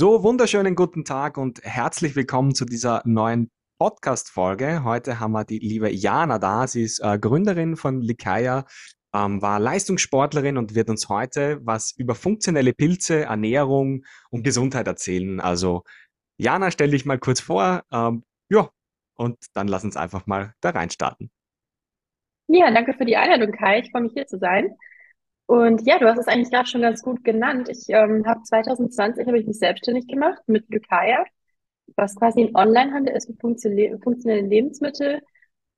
[0.00, 3.50] So, wunderschönen guten Tag und herzlich willkommen zu dieser neuen
[3.80, 4.84] Podcast-Folge.
[4.84, 6.68] Heute haben wir die liebe Jana da.
[6.68, 8.64] Sie ist äh, Gründerin von Likaya,
[9.12, 15.40] ähm, war Leistungssportlerin und wird uns heute was über funktionelle Pilze, Ernährung und Gesundheit erzählen.
[15.40, 15.82] Also,
[16.36, 17.82] Jana, stell dich mal kurz vor.
[17.90, 18.70] Ähm, ja,
[19.16, 21.28] und dann lass uns einfach mal da reinstarten.
[22.46, 23.80] Ja, danke für die Einladung, Kai.
[23.80, 24.76] Ich freue mich hier zu sein.
[25.48, 27.70] Und ja, du hast es eigentlich gerade schon ganz gut genannt.
[27.70, 31.24] Ich ähm, habe 2020 habe ich mich selbstständig gemacht mit Lykaya,
[31.96, 35.22] was quasi ein Onlinehandel ist für funktionelle Lebensmittel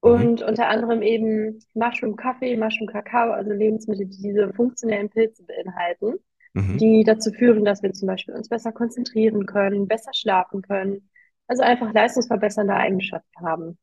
[0.05, 0.11] Mhm.
[0.13, 6.15] und unter anderem eben Mushroom Kaffee, Mushroom Kakao, also Lebensmittel, die diese funktionellen Pilze beinhalten,
[6.55, 6.79] Mhm.
[6.79, 11.11] die dazu führen, dass wir zum Beispiel uns besser konzentrieren können, besser schlafen können,
[11.49, 13.79] also einfach leistungsverbessernde Eigenschaften haben.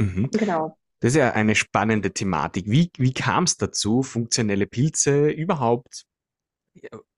[0.00, 0.30] Mhm.
[0.32, 0.76] Genau.
[1.04, 2.64] Das ist ja eine spannende Thematik.
[2.66, 6.06] Wie, wie kam es dazu, funktionelle Pilze überhaupt?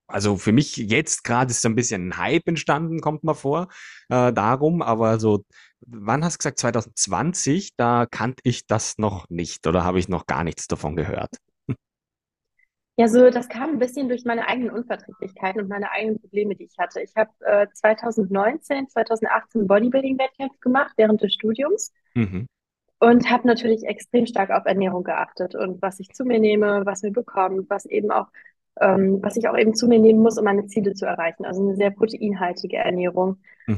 [0.07, 3.69] Also für mich jetzt gerade ist so ein bisschen ein Hype entstanden, kommt mir vor,
[4.09, 5.45] äh, darum, aber so,
[5.79, 10.25] wann hast du gesagt, 2020, da kannte ich das noch nicht oder habe ich noch
[10.25, 11.37] gar nichts davon gehört?
[12.97, 16.65] Ja, so das kam ein bisschen durch meine eigenen Unverträglichkeiten und meine eigenen Probleme, die
[16.65, 16.99] ich hatte.
[16.99, 22.47] Ich habe äh, 2019, 2018 Bodybuilding-Wettkämpfe gemacht während des Studiums Mhm.
[22.99, 27.03] Und habe natürlich extrem stark auf Ernährung geachtet und was ich zu mir nehme, was
[27.03, 28.27] mir bekommt, was eben auch,
[28.81, 31.45] ähm, was ich auch eben zu mir nehmen muss, um meine Ziele zu erreichen.
[31.45, 33.37] Also eine sehr proteinhaltige Ernährung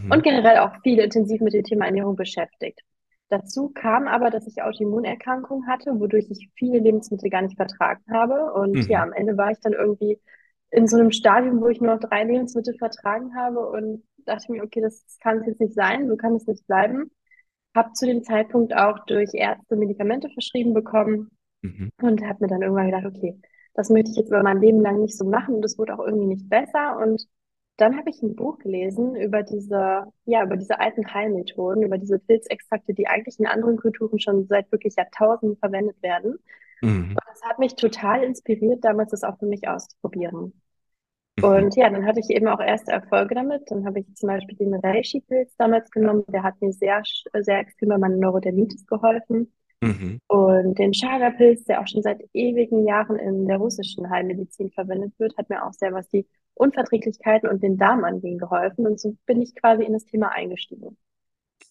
[0.10, 0.24] und Mhm.
[0.24, 2.82] generell auch viel intensiv mit dem Thema Ernährung beschäftigt.
[3.30, 8.54] Dazu kam aber, dass ich Autoimmunerkrankungen hatte, wodurch ich viele Lebensmittel gar nicht vertragen habe.
[8.54, 9.04] Und ja, Mhm.
[9.04, 10.20] am Ende war ich dann irgendwie
[10.72, 14.64] in so einem Stadium, wo ich nur noch drei Lebensmittel vertragen habe und dachte mir,
[14.64, 17.12] okay, das kann es jetzt nicht sein, so kann es nicht bleiben.
[17.76, 21.32] Habe zu dem Zeitpunkt auch durch Ärzte Medikamente verschrieben bekommen
[21.62, 21.90] Mhm.
[22.02, 23.40] und habe mir dann irgendwann gedacht, okay,
[23.74, 26.06] das möchte ich jetzt über mein Leben lang nicht so machen und es wurde auch
[26.06, 26.98] irgendwie nicht besser.
[27.00, 27.28] Und
[27.78, 32.20] dann habe ich ein Buch gelesen über diese, ja, über diese alten Heilmethoden, über diese
[32.20, 36.40] Pilzextrakte, die eigentlich in anderen Kulturen schon seit wirklich Jahrtausenden verwendet werden.
[36.82, 37.16] Mhm.
[37.16, 40.54] Und das hat mich total inspiriert, damals das auch für mich auszuprobieren.
[41.42, 43.64] Und ja, dann hatte ich eben auch erste Erfolge damit.
[43.68, 46.24] Dann habe ich zum Beispiel den Reishi-Pilz damals genommen.
[46.28, 47.02] Der hat mir sehr,
[47.40, 49.52] sehr extrem bei meiner Neurodermitis geholfen.
[49.82, 50.20] Mhm.
[50.28, 55.38] Und den Chaga-Pilz, der auch schon seit ewigen Jahren in der russischen Heilmedizin verwendet wird,
[55.38, 58.86] hat mir auch sehr, was die Unverträglichkeiten und den Darm anging, geholfen.
[58.86, 60.98] Und so bin ich quasi in das Thema eingestiegen.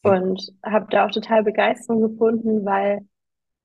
[0.03, 3.07] Und habe da auch total Begeisterung gefunden, weil,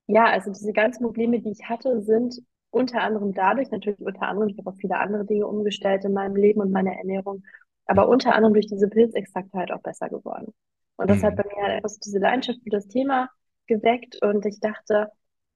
[0.07, 2.41] ja, also diese ganzen Probleme, die ich hatte, sind
[2.73, 6.35] unter anderem dadurch, natürlich unter anderem, ich habe auch viele andere Dinge umgestellt in meinem
[6.35, 7.43] Leben und meiner Ernährung,
[7.85, 10.53] aber unter anderem durch diese Pilzextrakte halt auch besser geworden.
[10.97, 11.37] Und das hat Mhm.
[11.37, 13.29] bei mir halt einfach so diese Leidenschaft für das Thema
[13.67, 15.09] geweckt und ich dachte,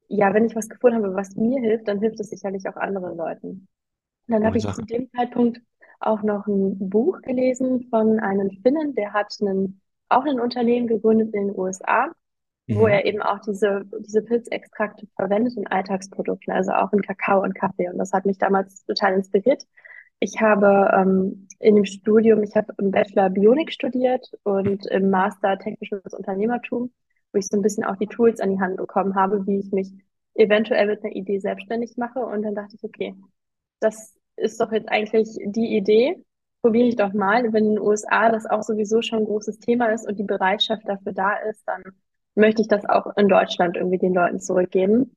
[0.09, 3.17] ja, wenn ich was gefunden habe, was mir hilft, dann hilft es sicherlich auch anderen
[3.17, 3.67] Leuten.
[4.27, 5.59] Und dann habe ich zu dem Zeitpunkt
[5.99, 11.33] auch noch ein Buch gelesen von einem Finnen, der hat einen, auch ein Unternehmen gegründet
[11.33, 12.11] in den USA,
[12.73, 12.87] wo Mhm.
[12.87, 17.89] er eben auch diese, diese Pilzextrakte verwendet in Alltagsprodukten, also auch in Kakao und Kaffee.
[17.89, 19.63] Und das hat mich damals total inspiriert.
[20.19, 25.57] Ich habe ähm, in dem Studium, ich habe im Bachelor Bionik studiert und im Master
[25.59, 26.91] Technisches Unternehmertum,
[27.31, 29.71] wo ich so ein bisschen auch die Tools an die Hand bekommen habe, wie ich
[29.71, 29.91] mich
[30.35, 32.19] eventuell mit einer Idee selbstständig mache.
[32.19, 33.15] Und dann dachte ich, okay,
[33.79, 36.23] das ist doch jetzt eigentlich die Idee.
[36.61, 37.43] Probiere ich doch mal.
[37.53, 40.87] Wenn in den USA das auch sowieso schon ein großes Thema ist und die Bereitschaft
[40.87, 41.83] dafür da ist, dann
[42.37, 45.15] möchte ich das auch in Deutschland irgendwie den Leuten zurückgeben.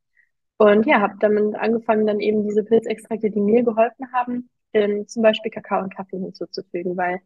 [0.59, 5.23] Und ja, habe damit angefangen, dann eben diese Pilzextrakte, die mir geholfen haben, in zum
[5.23, 7.21] Beispiel Kakao und Kaffee hinzuzufügen, weil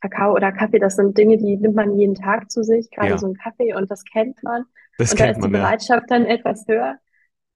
[0.00, 3.18] Kakao oder Kaffee, das sind Dinge, die nimmt man jeden Tag zu sich, gerade Ja,
[3.18, 4.64] so ein Kaffee und das kennt man.
[4.98, 5.68] das Und da kennt ist die man ja.
[5.68, 6.98] Bereitschaft dann etwas höher.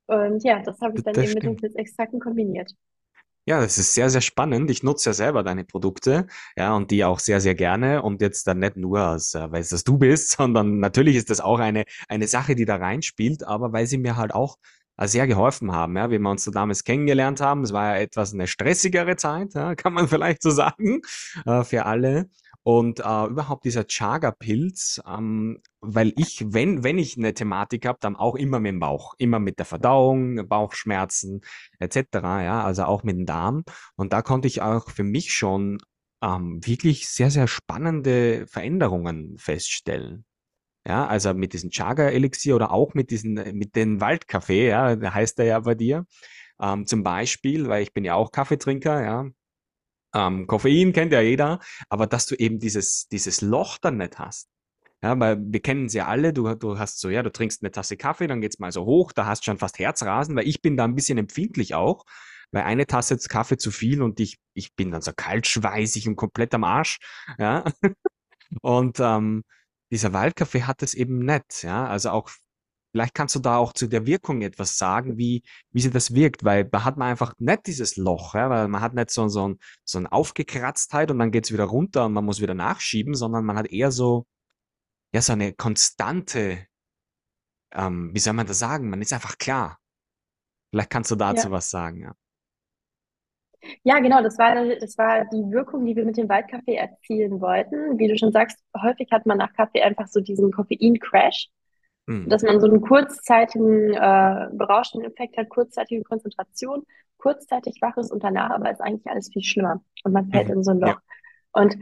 [0.07, 1.57] Und ja, das habe ich dann Das eben mit den stimmt.
[1.57, 2.73] Pilzextrakten kombiniert.
[3.45, 4.71] Ja, das ist sehr, sehr spannend.
[4.71, 8.03] Ich nutze ja selber deine Produkte, ja, und die auch sehr, sehr gerne.
[8.03, 11.29] Und jetzt dann nicht nur aus, äh, weil es das du bist, sondern natürlich ist
[11.29, 14.59] das auch eine, eine Sache, die da reinspielt, aber weil sie mir halt auch
[14.97, 17.65] äh, sehr geholfen haben, ja, wie wir uns so damals kennengelernt haben.
[17.65, 21.01] Es war ja etwas eine stressigere Zeit, ja, kann man vielleicht so sagen,
[21.45, 22.31] äh, für alle.
[22.65, 28.15] Und äh, überhaupt dieser Chaga-Pilz, ähm, weil ich, wenn, wenn ich eine Thematik habe, dann
[28.15, 31.41] auch immer mit dem Bauch, immer mit der Verdauung, Bauchschmerzen,
[31.81, 33.65] etc., ja, also auch mit dem Darm.
[33.97, 35.79] Und da konnte ich auch für mich schon
[36.23, 40.25] ähm, wirklich sehr, sehr spannende Veränderungen feststellen.
[40.87, 45.47] Ja, also mit diesem Chaga-Elixier oder auch mit diesen, mit den Waldkaffee, ja, heißt der
[45.47, 46.07] ja bei dir.
[46.61, 49.27] Ähm, zum Beispiel, weil ich bin ja auch Kaffeetrinker, ja.
[50.15, 54.49] Ähm, Koffein kennt ja jeder, aber dass du eben dieses, dieses Loch dann nicht hast.
[55.03, 57.73] Ja, weil wir kennen sie ja alle, du, du hast so, ja, du trinkst eine
[57.73, 60.77] Tasse Kaffee, dann geht's mal so hoch, da hast schon fast Herzrasen, weil ich bin
[60.77, 62.05] da ein bisschen empfindlich auch.
[62.53, 66.55] weil eine Tasse Kaffee zu viel und ich, ich bin dann so kaltschweißig und komplett
[66.55, 66.99] am Arsch,
[67.39, 67.65] ja.
[68.63, 69.45] Und ähm,
[69.91, 71.87] dieser Waldkaffee hat es eben nicht, ja.
[71.87, 72.31] Also auch,
[72.93, 75.43] vielleicht kannst du da auch zu der Wirkung etwas sagen, wie,
[75.73, 78.81] wie sie das wirkt, weil da hat man einfach nicht dieses Loch, ja, weil man
[78.83, 82.25] hat nicht so, so, ein, so ein Aufgekratztheit und dann geht's wieder runter und man
[82.25, 84.27] muss wieder nachschieben, sondern man hat eher so,
[85.15, 86.67] ja, so eine konstante,
[87.73, 88.91] ähm, wie soll man das sagen?
[88.91, 89.79] Man ist einfach klar.
[90.71, 91.53] Vielleicht kannst du dazu Ja.
[91.53, 92.15] was sagen, ja.
[93.85, 97.99] Ja, genau, das war, das war die Wirkung, die wir mit dem Waldkaffee erzielen wollten.
[97.99, 101.49] Wie du schon sagst, häufig hat man nach Kaffee einfach so diesen Koffein-Crash,
[102.07, 102.29] Mhm.
[102.29, 106.85] dass man so einen kurzzeitigen äh, berauschenden Effekt hat, kurzzeitige Konzentration,
[107.19, 110.55] kurzzeitig wach ist und danach aber ist eigentlich alles viel schlimmer und man fällt Mhm.
[110.55, 110.87] in so ein Ja.
[110.89, 111.01] Loch.
[111.53, 111.77] Und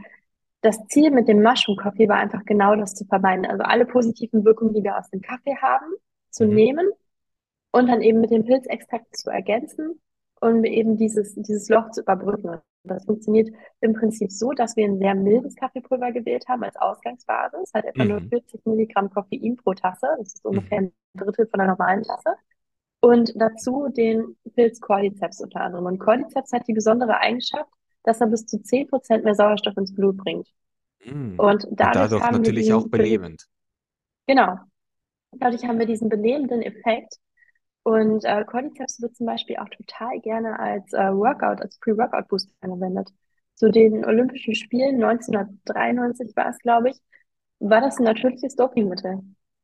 [0.61, 3.47] das Ziel mit dem Mushroom Coffee war einfach genau das zu vermeiden.
[3.47, 5.87] Also alle positiven Wirkungen, die wir aus dem Kaffee haben,
[6.29, 6.53] zu Mhm.
[6.53, 6.89] nehmen
[7.71, 9.99] und dann eben mit dem Pilzextrakt zu ergänzen
[10.41, 12.59] und eben dieses, dieses Loch zu überbrücken.
[12.85, 13.49] Das funktioniert
[13.81, 18.05] im Prinzip so, dass wir ein sehr mildes Kaffeepulver gewählt haben als Ausgangsbasis, hat etwa
[18.05, 18.29] nur Mhm.
[18.29, 20.81] 40 Milligramm Koffein pro Tasse, das ist ungefähr Mhm.
[20.81, 22.35] ein Drittel von einer normalen Tasse.
[23.01, 25.85] Und dazu den Pilz Cordyceps unter anderem.
[25.87, 27.69] Und Cordyceps hat die besondere Eigenschaft,
[28.03, 30.47] dass er bis zu 10% mehr Sauerstoff ins Blut bringt.
[31.05, 31.39] Mhm.
[31.39, 33.47] Und Und dadurch dadurch haben wir natürlich auch diesen, belebend.
[34.27, 34.57] genau,
[35.33, 37.17] dadurch haben wir diesen belebenden Effekt.
[37.83, 43.09] Und äh, Cordyceps wird zum Beispiel auch total gerne als äh, Workout, als Pre-Workout-Booster angewendet.
[43.55, 46.97] Zu den Olympischen Spielen 1993 war es, glaube ich,
[47.59, 49.19] war das ein natürliches Dopingmittel,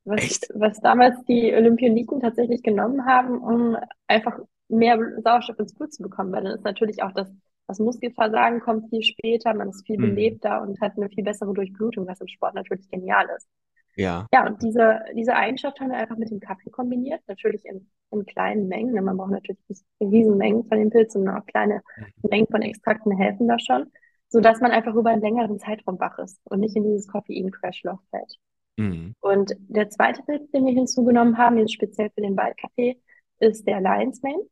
[0.06, 0.52] was, Echt?
[0.54, 3.78] was damals die Olympioniken tatsächlich genommen haben, um
[4.08, 7.32] einfach mehr Sauerstoff ins Blut zu bekommen, weil dann ist natürlich auch das,
[7.68, 10.00] das Muskelversagen kommt viel später, man ist viel Mhm.
[10.00, 13.48] belebter und hat eine viel bessere Durchblutung, was im Sport natürlich genial ist.
[13.98, 14.28] Ja.
[14.34, 18.26] Ja, und diese, diese Eigenschaft haben wir einfach mit dem Kaffee kombiniert, natürlich in, in
[18.26, 18.94] kleinen Mengen.
[18.94, 19.02] ne?
[19.02, 22.30] Man braucht natürlich nicht Riesenmengen von den Pilzen, sondern auch kleine Mhm.
[22.30, 23.92] Mengen von Extrakten helfen da schon,
[24.30, 28.38] sodass man einfach über einen längeren Zeitraum wach ist und nicht in dieses Koffein-Crash-Loch fällt.
[28.78, 29.14] Mhm.
[29.22, 33.02] Und der zweite Pilz, den wir hinzugenommen haben, jetzt speziell für den Waldkaffee,
[33.40, 34.44] ist der Lion's Mane,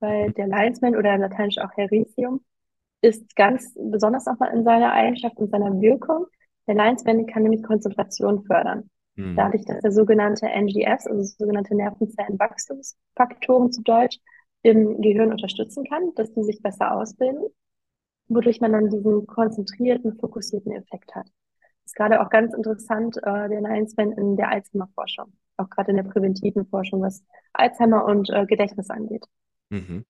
[0.00, 0.34] weil Mhm.
[0.34, 2.44] der Lion's Mane oder lateinisch auch Hericium
[3.02, 6.26] ist ganz besonders nochmal in seiner Eigenschaft und seiner Wirkung.
[6.70, 8.88] Der Mane kann nämlich Konzentration fördern.
[9.16, 9.34] Mhm.
[9.34, 14.20] Dadurch, dass er sogenannte NGFs, also sogenannte Nervenzellenwachstumsfaktoren zu Deutsch,
[14.62, 17.42] im Gehirn unterstützen kann, dass die sich besser ausbilden,
[18.28, 21.26] wodurch man dann diesen konzentrierten, fokussierten Effekt hat.
[21.84, 26.04] ist gerade auch ganz interessant, äh, der Mane in der Alzheimer-Forschung, auch gerade in der
[26.04, 29.26] präventiven Forschung, was Alzheimer und äh, Gedächtnis angeht.
[29.70, 30.04] Mhm.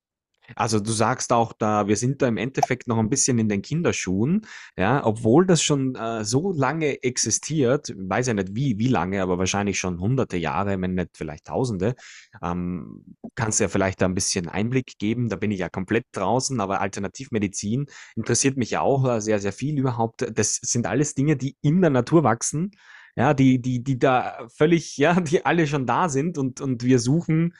[0.57, 3.63] Also du sagst auch da, wir sind da im Endeffekt noch ein bisschen in den
[3.63, 9.23] Kinderschuhen, ja, obwohl das schon äh, so lange existiert, weiß ja nicht wie, wie lange,
[9.23, 11.95] aber wahrscheinlich schon hunderte Jahre, wenn nicht vielleicht tausende.
[12.43, 16.07] Ähm, kannst du ja vielleicht da ein bisschen Einblick geben, da bin ich ja komplett
[16.13, 17.87] draußen, aber Alternativmedizin
[18.17, 20.27] interessiert mich ja auch äh, sehr, sehr viel überhaupt.
[20.35, 22.73] Das sind alles Dinge, die in der Natur wachsen,
[23.17, 26.99] ja, die, die, die da völlig, ja, die alle schon da sind und, und wir
[26.99, 27.55] suchen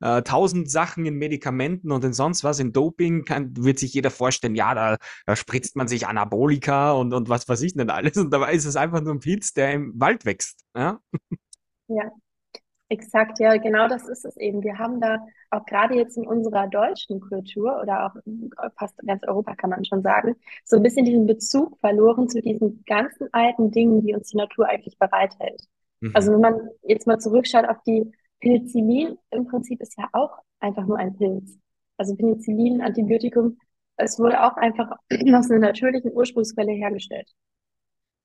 [0.00, 4.10] äh, tausend Sachen in Medikamenten und in sonst was, in Doping, kann, wird sich jeder
[4.10, 4.96] vorstellen, ja, da,
[5.26, 8.16] da spritzt man sich Anabolika und, und was weiß ich nicht alles.
[8.16, 10.64] Und dabei ist es einfach nur ein Pilz, der im Wald wächst.
[10.76, 11.00] Ja?
[11.88, 12.10] Ja,
[12.88, 14.62] exakt, ja, genau das ist es eben.
[14.62, 18.16] Wir haben da auch gerade jetzt in unserer deutschen Kultur oder auch
[18.78, 22.84] fast ganz Europa kann man schon sagen, so ein bisschen diesen Bezug verloren zu diesen
[22.86, 25.62] ganzen alten Dingen, die uns die Natur eigentlich bereithält.
[26.12, 26.34] Also Mhm.
[26.34, 30.98] wenn man jetzt mal zurückschaut auf die Penicillin, im Prinzip ist ja auch einfach nur
[30.98, 31.58] ein Pilz.
[31.96, 33.58] Also Penicillin, Antibiotikum,
[33.96, 34.90] es wurde auch einfach
[35.34, 37.28] aus einer natürlichen Ursprungsquelle hergestellt.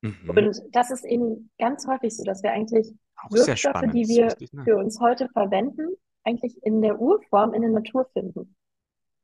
[0.02, 0.30] Mhm.
[0.30, 4.52] Und das ist eben ganz häufig so, dass wir eigentlich Auch Wirkstoffe, die wir ich
[4.54, 4.64] nicht.
[4.66, 5.88] für uns heute verwenden,
[6.24, 8.56] eigentlich in der Urform in der Natur finden.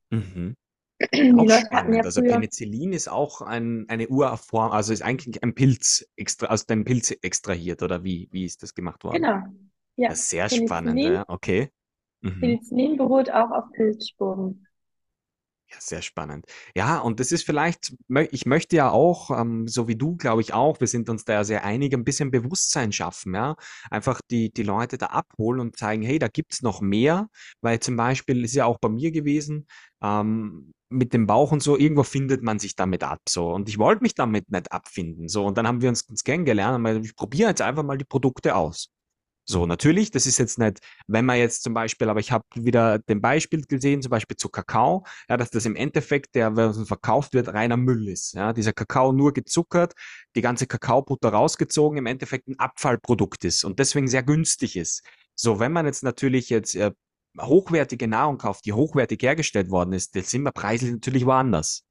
[0.10, 0.56] Mhm.
[1.14, 1.96] Die Auch Leute hatten spannend.
[1.96, 6.48] ja Also früher, Penicillin ist auch ein, eine Urform, also ist eigentlich ein Pilz extra,
[6.48, 9.16] aus dem Pilz extrahiert, oder wie, wie ist das gemacht worden?
[9.22, 9.44] genau,
[10.00, 11.70] ja, Das ist sehr spannend, Penicillin, ja, okay.
[12.22, 12.40] Mhm.
[12.40, 14.66] Penicillin beruht auch auf Pilzspuren.
[15.72, 16.48] Ja, sehr spannend.
[16.76, 17.94] Ja, und das ist vielleicht,
[18.32, 21.34] ich möchte ja auch, ähm, so wie du, glaube ich auch, wir sind uns da
[21.34, 23.56] ja sehr einig, ein bisschen Bewusstsein schaffen, ja.
[23.92, 27.30] Einfach die, die Leute da abholen und zeigen, hey, da gibt's noch mehr,
[27.62, 29.68] weil zum Beispiel ist ja auch bei mir gewesen,
[30.02, 33.52] ähm, mit dem Bauch und so, irgendwo findet man sich damit ab, so.
[33.54, 35.46] Und ich wollte mich damit nicht abfinden, so.
[35.46, 38.56] Und dann haben wir uns, uns kennengelernt und ich probiere jetzt einfach mal die Produkte
[38.56, 38.90] aus.
[39.52, 40.78] So, natürlich, das ist jetzt nicht,
[41.08, 44.48] wenn man jetzt zum Beispiel, aber ich habe wieder den Beispiel gesehen, zum Beispiel zu
[44.48, 48.34] Kakao, ja, dass das im Endeffekt, der wenn verkauft wird, reiner Müll ist.
[48.36, 49.96] Ja, dieser Kakao nur gezuckert,
[50.36, 55.02] die ganze Kakaobutter rausgezogen, im Endeffekt ein Abfallprodukt ist und deswegen sehr günstig ist.
[55.34, 56.92] So, wenn man jetzt natürlich jetzt äh,
[57.42, 61.82] hochwertige Nahrung kauft, die hochwertig hergestellt worden ist, dann sind wir preislich natürlich woanders.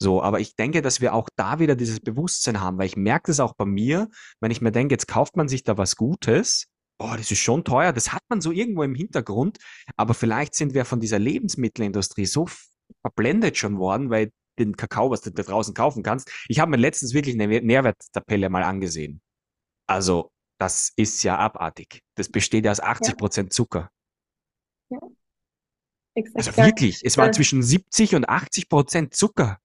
[0.00, 3.32] So, aber ich denke, dass wir auch da wieder dieses Bewusstsein haben, weil ich merke
[3.32, 4.08] das auch bei mir,
[4.40, 6.68] wenn ich mir denke, jetzt kauft man sich da was Gutes,
[6.98, 9.58] oh, das ist schon teuer, das hat man so irgendwo im Hintergrund,
[9.96, 12.46] aber vielleicht sind wir von dieser Lebensmittelindustrie so
[13.02, 16.30] verblendet schon worden, weil den Kakao, was du da draußen kaufen kannst.
[16.48, 19.20] Ich habe mir letztens wirklich eine Nährwerttabelle mal angesehen.
[19.86, 22.02] Also, das ist ja abartig.
[22.16, 23.90] Das besteht ja aus 80 Prozent Zucker.
[24.90, 24.98] Ja.
[26.14, 26.36] Exakt.
[26.36, 29.58] Also wirklich, es war zwischen 70 und 80 Prozent Zucker.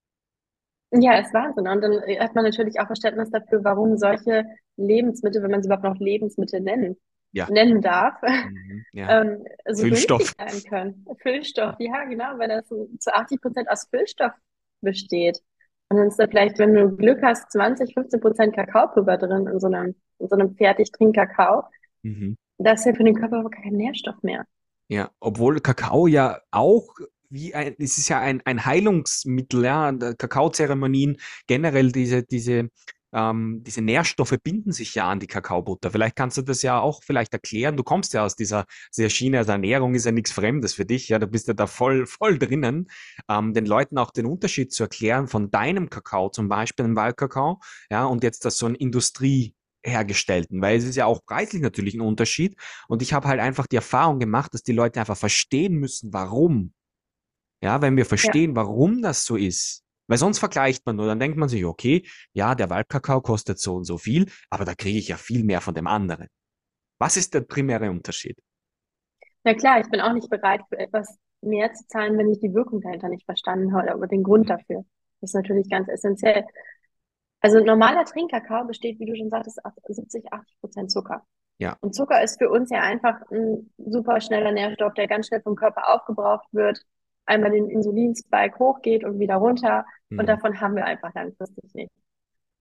[0.92, 1.68] Ja, ist Wahnsinn.
[1.68, 4.46] Und dann hat man natürlich auch Verständnis dafür, warum solche
[4.78, 6.96] Lebensmittel, wenn man sie überhaupt noch Lebensmittel nennen,
[7.38, 7.50] ja.
[7.50, 9.22] nennen darf, mhm, ja.
[9.22, 10.34] ähm, so Füllstoff.
[10.38, 11.06] sein können.
[11.22, 14.34] Füllstoff, ja, genau, weil das zu 80 Prozent aus Füllstoff
[14.82, 15.40] besteht.
[15.90, 19.60] Und dann ist da vielleicht, wenn du Glück hast, 20, 15 Prozent Kakaopulver drin in
[19.60, 21.64] so einem, in so einem Fertigtrink-Kakao.
[22.04, 22.36] Mhm.
[22.58, 24.46] Das ist ja für den Körper aber kein Nährstoff mehr.
[24.90, 26.90] Ja, obwohl Kakao ja auch
[27.30, 32.70] wie ein, es ist ja ein, ein Heilungsmittel, ja, Kakaozeremonien, generell diese, diese
[33.18, 35.90] ähm, diese Nährstoffe binden sich ja an die Kakaobutter.
[35.90, 37.76] Vielleicht kannst du das ja auch vielleicht erklären.
[37.76, 41.10] Du kommst ja aus dieser, dieser Schiene, also Ernährung ist ja nichts Fremdes für dich,
[41.10, 42.90] ja, du bist ja da voll, voll drinnen,
[43.28, 47.60] ähm, den Leuten auch den Unterschied zu erklären von deinem Kakao, zum Beispiel einem Waldkakao,
[47.90, 51.96] ja, und jetzt das so ein Industrie hergestellten, weil es ist ja auch preislich natürlich
[51.96, 52.56] ein Unterschied.
[52.88, 56.74] Und ich habe halt einfach die Erfahrung gemacht, dass die Leute einfach verstehen müssen, warum.
[57.64, 58.56] Ja, wenn wir verstehen, ja.
[58.58, 62.56] warum das so ist, weil sonst vergleicht man nur, dann denkt man sich, okay, ja,
[62.56, 65.74] der Waldkakao kostet so und so viel, aber da kriege ich ja viel mehr von
[65.74, 66.28] dem anderen.
[67.00, 68.38] Was ist der primäre Unterschied?
[69.44, 72.54] Na klar, ich bin auch nicht bereit, für etwas mehr zu zahlen, wenn ich die
[72.54, 74.84] Wirkung dahinter nicht verstanden habe, aber den Grund dafür.
[75.22, 76.46] Das ist natürlich ganz essentiell.
[77.40, 81.24] Also normaler Trinkkakao besteht, wie du schon sagtest, 70, 80 Prozent Zucker.
[81.60, 81.78] Ja.
[81.82, 85.56] Und Zucker ist für uns ja einfach ein super schneller Nährstoff, der ganz schnell vom
[85.56, 86.82] Körper aufgebraucht wird,
[87.28, 89.86] einmal den Insulinspike hochgeht und wieder runter.
[90.10, 90.20] Mhm.
[90.20, 91.92] Und davon haben wir einfach langfristig nicht.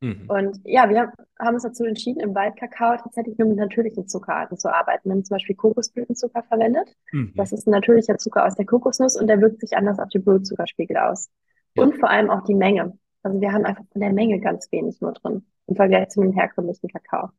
[0.01, 0.29] Mhm.
[0.29, 4.73] Und ja, wir haben uns dazu entschieden, im Waldkakao tatsächlich nur mit natürlichen Zuckerarten zu
[4.73, 5.09] arbeiten.
[5.09, 6.95] Wir haben zum Beispiel Kokosblütenzucker verwendet.
[7.13, 7.33] Mhm.
[7.37, 10.23] Das ist ein natürlicher Zucker aus der Kokosnuss und der wirkt sich anders auf den
[10.23, 11.31] Blutzuckerspiegel aus.
[11.75, 11.85] Ja.
[11.85, 12.99] Und vor allem auch die Menge.
[13.23, 16.33] Also wir haben einfach von der Menge ganz wenig nur drin im Vergleich zu dem
[16.33, 17.31] herkömmlichen Kakao.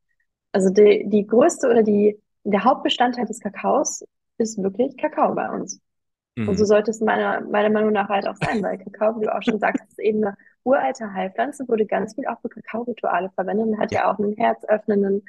[0.51, 4.03] Also die, die größte oder die, der Hauptbestandteil des Kakaos
[4.37, 5.79] ist wirklich Kakao bei uns.
[6.37, 6.49] Mhm.
[6.49, 9.35] Und so sollte es meiner, meiner Meinung nach halt auch sein, weil Kakao, wie du
[9.35, 13.67] auch schon sagst, ist eben eine uralte Heilpflanze, wurde ganz viel auch für Kakao-Rituale verwendet
[13.67, 15.23] und hat ja auch einen herzöffnenden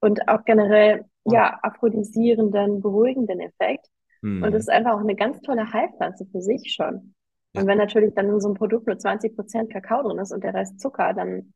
[0.00, 3.86] und auch generell, ja, aphrodisierenden, beruhigenden Effekt.
[4.22, 4.44] Mhm.
[4.44, 7.14] Und es ist einfach auch eine ganz tolle Heilpflanze für sich schon.
[7.54, 10.44] Und wenn natürlich dann in so einem Produkt nur 20 Prozent Kakao drin ist und
[10.44, 11.52] der Rest Zucker, dann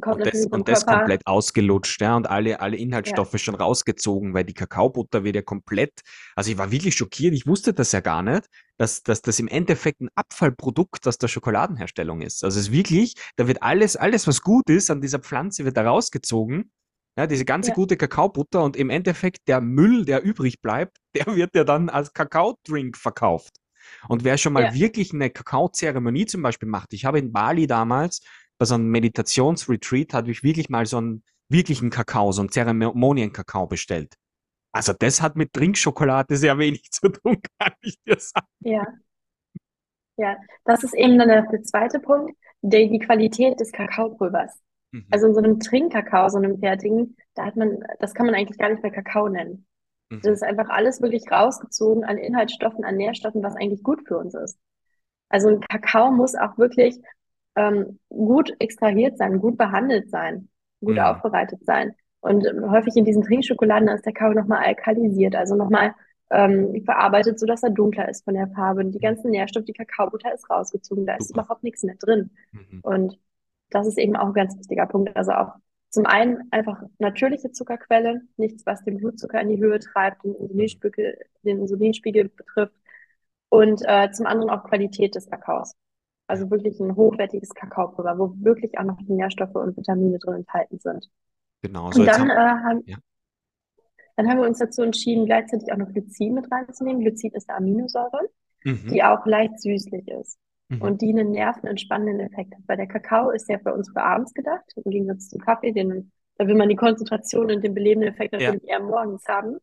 [0.00, 3.38] kommt und das, und das komplett ausgelutscht, ja, und alle, alle Inhaltsstoffe ja.
[3.38, 6.00] schon rausgezogen, weil die Kakaobutter wird ja komplett,
[6.36, 9.48] also ich war wirklich schockiert, ich wusste das ja gar nicht, dass, dass das im
[9.48, 12.44] Endeffekt ein Abfallprodukt aus der Schokoladenherstellung ist.
[12.44, 15.76] Also es ist wirklich, da wird alles, alles, was gut ist an dieser Pflanze, wird
[15.76, 16.70] da rausgezogen.
[17.16, 17.74] Ja, diese ganze ja.
[17.74, 22.12] gute Kakaobutter und im Endeffekt der Müll, der übrig bleibt, der wird ja dann als
[22.12, 23.56] Kakaodrink verkauft.
[24.08, 24.74] Und wer schon mal ja.
[24.74, 28.20] wirklich eine Kakaozeremonie zum Beispiel macht, ich habe in Bali damals
[28.58, 33.66] bei so einem Meditationsretreat hatte ich wirklich mal so einen wirklichen Kakao, so einen Zeremonienkakao
[33.66, 34.14] bestellt.
[34.72, 38.46] Also das hat mit Trinkschokolade sehr wenig zu tun, kann ich dir sagen.
[38.60, 38.86] Ja.
[40.16, 44.58] Ja, das ist eben dann der, zweite Punkt, die, die Qualität des Kakaopulvers.
[44.90, 45.06] Mhm.
[45.10, 48.58] Also in so einem Trinkkakao, so einem fertigen, da hat man, das kann man eigentlich
[48.58, 49.64] gar nicht mehr Kakao nennen.
[50.10, 50.20] Mhm.
[50.22, 54.34] Das ist einfach alles wirklich rausgezogen an Inhaltsstoffen, an Nährstoffen, was eigentlich gut für uns
[54.34, 54.58] ist.
[55.28, 56.98] Also ein Kakao muss auch wirklich
[57.58, 60.48] ähm, gut extrahiert sein, gut behandelt sein,
[60.80, 61.12] gut ja.
[61.12, 61.94] aufbereitet sein.
[62.20, 65.94] Und häufig in diesen Trinkschokoladen ist der Kakao nochmal alkalisiert, also nochmal
[66.30, 68.80] ähm, verarbeitet, sodass er dunkler ist von der Farbe.
[68.80, 71.42] Und die ganzen Nährstoffe, die Kakaobutter ist rausgezogen, da ist Super.
[71.42, 72.30] überhaupt nichts mehr drin.
[72.52, 72.80] Mhm.
[72.82, 73.18] Und
[73.70, 75.16] das ist eben auch ein ganz wichtiger Punkt.
[75.16, 75.54] Also auch
[75.90, 81.18] zum einen einfach natürliche Zuckerquelle, nichts, was den Blutzucker in die Höhe treibt, den Insulinspiegel,
[81.42, 82.74] den Insulinspiegel betrifft.
[83.48, 85.74] Und äh, zum anderen auch Qualität des Kakaos.
[86.28, 90.78] Also wirklich ein hochwertiges Kakaopulver, wo wirklich auch noch die Nährstoffe und Vitamine drin enthalten
[90.78, 91.08] sind.
[91.62, 91.90] Genau.
[91.90, 92.96] So und dann, haben, äh, haben, ja.
[94.16, 97.00] dann haben wir uns dazu entschieden, gleichzeitig auch noch Glycin mit reinzunehmen.
[97.00, 98.28] Glycin ist eine Aminosäure,
[98.62, 98.88] mhm.
[98.90, 100.82] die auch leicht süßlich ist mhm.
[100.82, 102.62] und die einen nervenentspannenden Effekt hat.
[102.66, 106.12] Weil der Kakao ist ja für uns für abends gedacht, im Gegensatz zum Kaffee, den,
[106.36, 108.78] da will man die Konzentration und den belebenden Effekt natürlich ja.
[108.78, 109.56] eher morgens haben.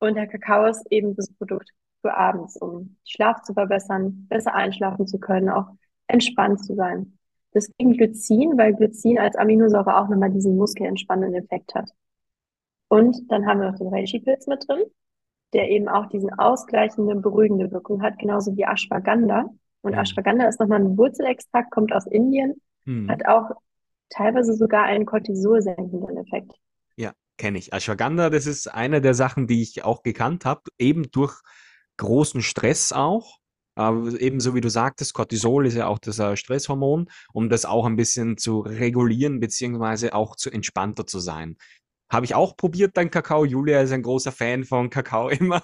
[0.00, 1.70] Und der Kakao ist eben das Produkt
[2.00, 5.68] für abends, um Schlaf zu verbessern, besser einschlafen zu können, auch
[6.08, 7.18] entspannt zu sein.
[7.52, 11.90] Das gegen Glycin, weil Glycin als Aminosäure auch nochmal diesen muskelentspannenden Effekt hat.
[12.88, 14.82] Und dann haben wir noch den Reishi-Pilz mit drin.
[15.54, 19.48] der eben auch diesen ausgleichende, beruhigende Wirkung hat, genauso wie Ashwagandha.
[19.80, 19.94] Und.
[19.94, 23.10] Ashwagandha ist nochmal ein Wurzelextrakt, kommt aus Indien, Mhm.
[23.10, 23.52] hat auch
[24.10, 26.52] teilweise sogar einen Cortisol-senkenden Effekt.
[26.96, 27.72] Ja, kenne ich.
[27.72, 31.40] Ashwagandha, das ist eine der Sachen, die ich auch gekannt habe, eben durch
[31.96, 33.37] großen Stress auch.
[33.78, 37.86] Aber ebenso wie du sagtest, Cortisol ist ja auch das äh, Stresshormon, um das auch
[37.86, 41.56] ein bisschen zu regulieren, beziehungsweise auch zu entspannter zu sein.
[42.10, 43.44] Habe ich auch probiert, dein Kakao.
[43.44, 45.62] Julia ist ein großer Fan von Kakao immer.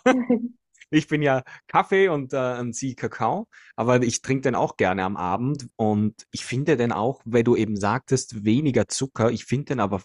[0.91, 5.17] Ich bin ja Kaffee und, äh, sie Kakao, aber ich trinke den auch gerne am
[5.17, 9.81] Abend und ich finde den auch, weil du eben sagtest, weniger Zucker, ich finde den
[9.81, 10.03] aber,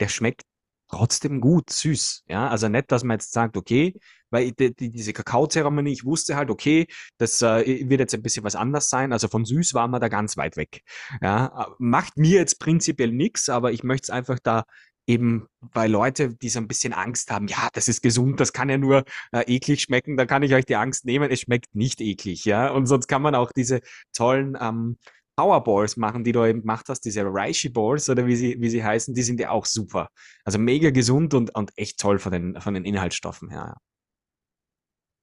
[0.00, 0.42] der schmeckt
[0.88, 2.24] trotzdem gut, süß.
[2.28, 3.94] Ja, also nicht, dass man jetzt sagt, okay,
[4.30, 6.86] weil die, die, diese Kakaozeremonie, ich wusste halt, okay,
[7.18, 9.12] das äh, wird jetzt ein bisschen was anders sein.
[9.12, 10.82] Also von süß waren wir da ganz weit weg.
[11.22, 14.64] Ja, macht mir jetzt prinzipiell nichts, aber ich möchte es einfach da
[15.08, 18.68] eben weil Leute, die so ein bisschen Angst haben, ja, das ist gesund, das kann
[18.68, 22.00] ja nur äh, eklig schmecken, da kann ich euch die Angst nehmen, es schmeckt nicht
[22.00, 22.70] eklig, ja.
[22.70, 23.80] Und sonst kann man auch diese
[24.12, 24.98] tollen ähm,
[25.38, 28.82] Powerballs machen, die du eben gemacht hast, diese Reishi Balls oder wie sie, wie sie
[28.82, 30.08] heißen, die sind ja auch super.
[30.44, 33.76] Also mega gesund und, und echt toll von den, von den Inhaltsstoffen her.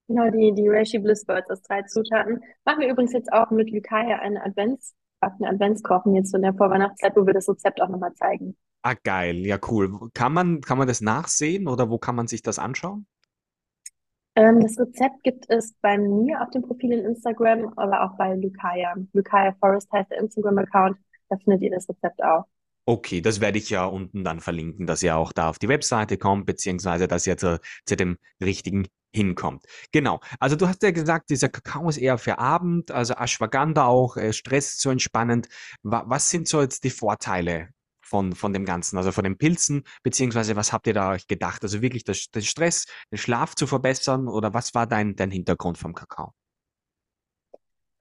[0.07, 2.39] Genau, die, die Reishi Bliss Birds aus drei Zutaten.
[2.63, 7.13] Machen wir übrigens jetzt auch mit Lykaya eine Advents, eine Adventskochen jetzt in der Vorweihnachtszeit,
[7.17, 8.55] wo wir das Rezept auch nochmal zeigen.
[8.84, 10.10] Ah, geil, ja, cool.
[10.13, 13.05] Kann man, kann man das nachsehen oder wo kann man sich das anschauen?
[14.36, 18.36] Ähm, das Rezept gibt es bei mir auf dem Profil in Instagram, aber auch bei
[18.36, 18.96] Lykaya.
[19.13, 20.98] Lykaya Forest heißt der Instagram-Account.
[21.30, 22.46] Da findet ihr das Rezept auch.
[22.88, 26.18] Okay, das werde ich ja unten dann verlinken, dass ihr auch da auf die Webseite
[26.18, 29.65] kommt, beziehungsweise dass ihr zu, zu dem richtigen hinkommt.
[29.92, 30.20] Genau.
[30.39, 34.34] Also du hast ja gesagt, dieser Kakao ist eher für Abend, also Ashwagandha auch, äh,
[34.34, 35.48] Stress so entspannend.
[35.82, 37.70] Wa was sind so jetzt die Vorteile
[38.05, 41.63] von, von dem Ganzen, also von den Pilzen, beziehungsweise was habt ihr da euch gedacht?
[41.63, 45.77] Also wirklich das, den Stress, den Schlaf zu verbessern oder was war dein, dein Hintergrund
[45.77, 46.31] vom Kakao?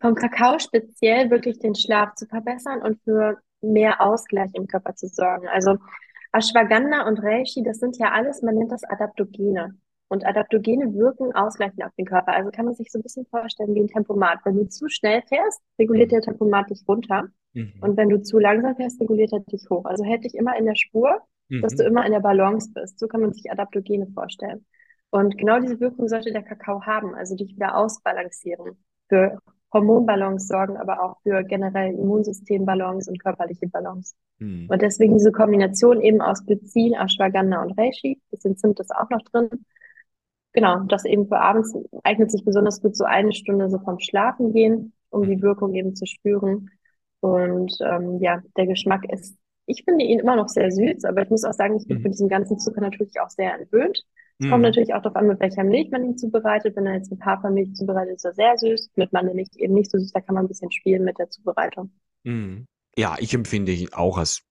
[0.00, 5.08] Vom Kakao speziell wirklich den Schlaf zu verbessern und für mehr Ausgleich im Körper zu
[5.08, 5.48] sorgen.
[5.48, 5.78] Also
[6.32, 9.78] Ashwagandha und Reishi, das sind ja alles, man nennt das Adaptogene.
[10.08, 12.34] Und Adaptogene wirken ausgleichend auf den Körper.
[12.34, 14.40] Also kann man sich so ein bisschen vorstellen wie ein Tempomat.
[14.44, 17.28] Wenn du zu schnell fährst, reguliert der Tempomat dich runter.
[17.54, 17.72] Mhm.
[17.80, 19.84] Und wenn du zu langsam fährst, reguliert er dich hoch.
[19.84, 21.78] Also hält dich immer in der Spur, dass Mhm.
[21.78, 22.98] du immer in der Balance bist.
[22.98, 24.64] So kann man sich Adaptogene vorstellen.
[25.10, 28.76] Und genau diese Wirkung sollte der Kakao haben, also dich wieder ausbalancieren.
[29.08, 29.38] Für
[29.72, 34.14] Hormonbalance sorgen, aber auch für generell Immunsystembalance und körperliche Balance.
[34.38, 34.68] Mhm.
[34.68, 39.22] Und deswegen diese Kombination eben aus Glycin, Ashwagandha und Reishi, bisschen Zimt ist auch noch
[39.22, 39.48] drin.
[40.52, 44.52] Genau, das eben für abends eignet sich besonders gut so eine Stunde so vom Schlafen
[44.52, 46.70] gehen, um die Wirkung eben zu spüren.
[47.24, 51.30] Und ähm, ja, der Geschmack ist, ich finde ihn immer noch sehr süß, aber ich
[51.30, 52.02] muss auch sagen, ich bin Mhm.
[52.02, 54.04] von diesem ganzen Zucker natürlich auch sehr entwöhnt.
[54.40, 54.62] Es kommt Mhm.
[54.62, 56.76] natürlich auch darauf an, mit welcher Milch man ihn zubereitet.
[56.76, 58.90] Wenn er jetzt mit Hafermilch zubereitet, ist er sehr süß.
[58.96, 61.90] Mit Mandelmilch eben nicht so süß, da kann man ein bisschen spielen mit der Zubereitung.
[62.24, 62.66] Mhm.
[62.96, 64.42] Ja, ich empfinde ihn auch als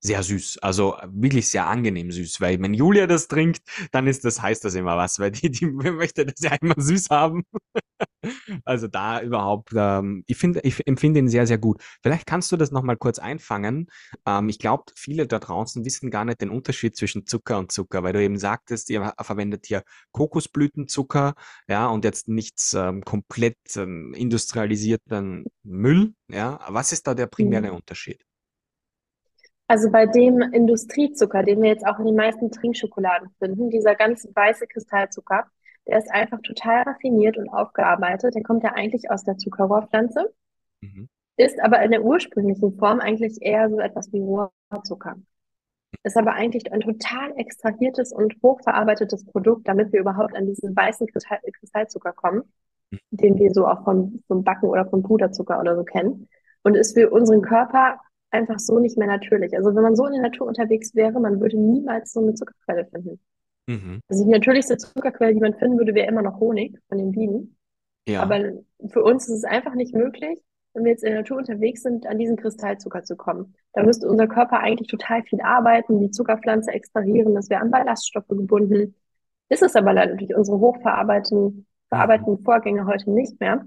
[0.00, 0.58] sehr süß.
[0.58, 4.74] Also wirklich sehr angenehm süß, weil wenn Julia das trinkt, dann ist das, heißt das
[4.74, 7.44] immer was, weil die, die möchte das ja immer süß haben.
[8.64, 11.82] Also da überhaupt, ähm, ich finde, ich empfinde ihn sehr, sehr gut.
[12.02, 13.86] Vielleicht kannst du das nochmal kurz einfangen.
[14.26, 18.02] Ähm, ich glaube, viele da draußen wissen gar nicht den Unterschied zwischen Zucker und Zucker,
[18.02, 19.82] weil du eben sagtest, ihr verwendet hier
[20.12, 21.34] Kokosblütenzucker,
[21.68, 26.60] ja, und jetzt nichts ähm, komplett ähm, industrialisierten Müll, ja.
[26.68, 27.76] Was ist da der primäre Mhm.
[27.76, 28.22] Unterschied?
[29.68, 34.28] Also bei dem Industriezucker, den wir jetzt auch in den meisten Trinkschokoladen finden, dieser ganz
[34.32, 35.46] weiße Kristallzucker,
[35.86, 38.34] der ist einfach total raffiniert und aufgearbeitet.
[38.34, 40.32] Der kommt ja eigentlich aus der Zuckerrohrpflanze,
[40.82, 41.08] Mhm.
[41.36, 45.16] ist aber in der ursprünglichen Form eigentlich eher so etwas wie Rohrzucker.
[46.04, 51.06] Ist aber eigentlich ein total extrahiertes und hochverarbeitetes Produkt, damit wir überhaupt an diesen weißen
[51.08, 52.42] Kristall Kristallzucker kommen,
[52.92, 52.98] Mhm.
[53.10, 56.28] den wir so auch vom, vom Backen oder vom Puderzucker oder so kennen.
[56.62, 58.00] Und ist für unseren Körper
[58.30, 59.56] einfach so nicht mehr natürlich.
[59.56, 62.86] Also wenn man so in der Natur unterwegs wäre, man würde niemals so eine Zuckerquelle
[62.86, 63.20] finden.
[63.66, 64.00] Mhm.
[64.08, 67.56] Also die natürlichste Zuckerquelle, die man finden würde, wäre immer noch Honig von den Bienen.
[68.08, 68.22] Ja.
[68.22, 68.40] Aber
[68.88, 70.40] für uns ist es einfach nicht möglich,
[70.74, 73.54] wenn wir jetzt in der Natur unterwegs sind, an diesen Kristallzucker zu kommen.
[73.72, 78.28] Da müsste unser Körper eigentlich total viel arbeiten, die Zuckerpflanze extrahieren, das wäre an Ballaststoffe
[78.28, 78.94] gebunden.
[79.48, 83.64] Ist es aber leider durch unsere hochverarbeiteten verarbeiteten Vorgänge heute nicht mehr.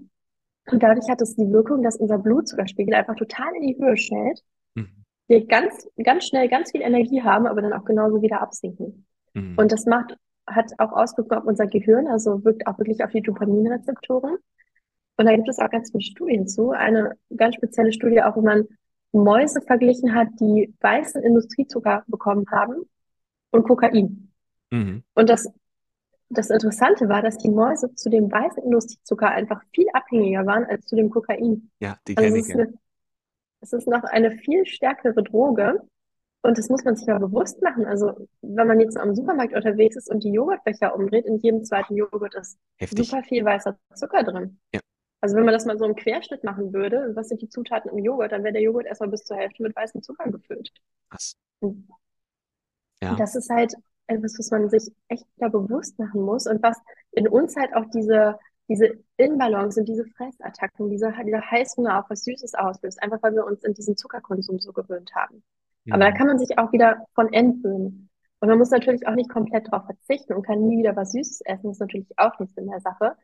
[0.72, 4.42] Und dadurch hat es die Wirkung, dass unser Blutzuckerspiegel einfach total in die Höhe schnellt.
[4.76, 5.06] Mhm.
[5.28, 9.06] Wir ganz, ganz schnell ganz viel Energie haben, aber dann auch genauso wieder absinken.
[9.34, 9.56] Mhm.
[9.58, 13.22] Und das macht, hat auch Auswirkungen auf unser Gehirn, also wirkt auch wirklich auf die
[13.22, 14.38] Dopaminrezeptoren.
[15.18, 16.72] Und da gibt es auch ganz viele Studien zu.
[16.72, 18.66] Eine ganz spezielle Studie, auch wo man
[19.12, 22.84] Mäuse verglichen hat, die weißen Industriezucker bekommen haben
[23.52, 24.32] und Kokain.
[24.72, 25.04] Mhm.
[25.16, 25.52] Und das
[26.30, 30.86] das Interessante war, dass die Mäuse zu dem weißen Industriezucker einfach viel abhängiger waren als
[30.86, 31.72] zu dem Kokain.
[31.80, 32.74] Ja, die Also kenne es ich, eine,
[33.62, 35.82] es ist noch eine viel stärkere Droge
[36.44, 37.86] und das muss man sich mal bewusst machen.
[37.86, 41.96] Also wenn man jetzt am Supermarkt unterwegs ist und die Joghurtbecher umdreht, in jedem zweiten
[41.96, 43.10] Joghurt ist Heftig.
[43.10, 44.60] super viel weißer Zucker drin.
[44.74, 44.82] Ja,
[45.22, 48.00] Also wenn man das mal so im Querschnitt machen würde, was sind die Zutaten im
[48.04, 50.72] Joghurt, dann wäre der Joghurt erstmal bis zur Hälfte mit weißem Zucker gefüllt.
[51.10, 51.36] krass.
[51.62, 51.88] Und
[53.02, 53.16] Ja.
[53.18, 53.74] das ist halt
[54.10, 56.78] etwas, was man sich echt wieder bewusst machen muss und was
[57.12, 62.24] in uns halt auch diese, diese Inbalance und diese Fressattacken, dieser, dieser Heißhunger auf was
[62.24, 65.44] Süßes auslöst, einfach weil wir uns in diesen Zuckerkonsum so gewöhnt haben.
[65.92, 68.10] Aber da kann man sich auch wieder von entwöhnen.
[68.42, 71.42] Und man muss natürlich auch nicht komplett darauf verzichten und kann nie wieder was Süßes
[71.42, 73.16] essen, das ist natürlich auch nicht Sinn der Sache.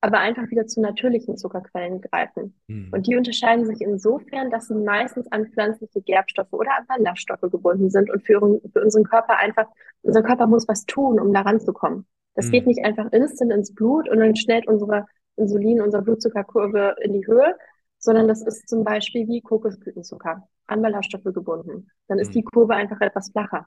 [0.00, 2.54] Aber einfach wieder zu natürlichen Zuckerquellen greifen.
[2.68, 2.90] Mhm.
[2.92, 7.90] Und die unterscheiden sich insofern, dass sie meistens an pflanzliche Gerbstoffe oder an Ballaststoffe gebunden
[7.90, 8.40] sind und für,
[8.72, 9.66] für unseren Körper einfach,
[10.02, 12.06] unser Körper muss was tun, um da ranzukommen.
[12.34, 12.68] Das geht Mhm.
[12.68, 15.06] nicht einfach instant ins Blut und dann schnellt unsere
[15.36, 17.56] Insulin, unsere Blutzuckerkurve in die Höhe,
[17.98, 21.90] sondern das ist zum Beispiel wie Kokosblütenzucker, an Ballaststoffe gebunden.
[22.08, 22.34] Dann ist Mhm.
[22.34, 23.66] die Kurve einfach etwas flacher,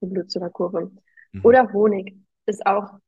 [0.00, 0.92] die Blutzuckerkurve.
[1.32, 1.40] Mhm.
[1.44, 2.14] Oder Honig
[2.46, 2.98] ist auch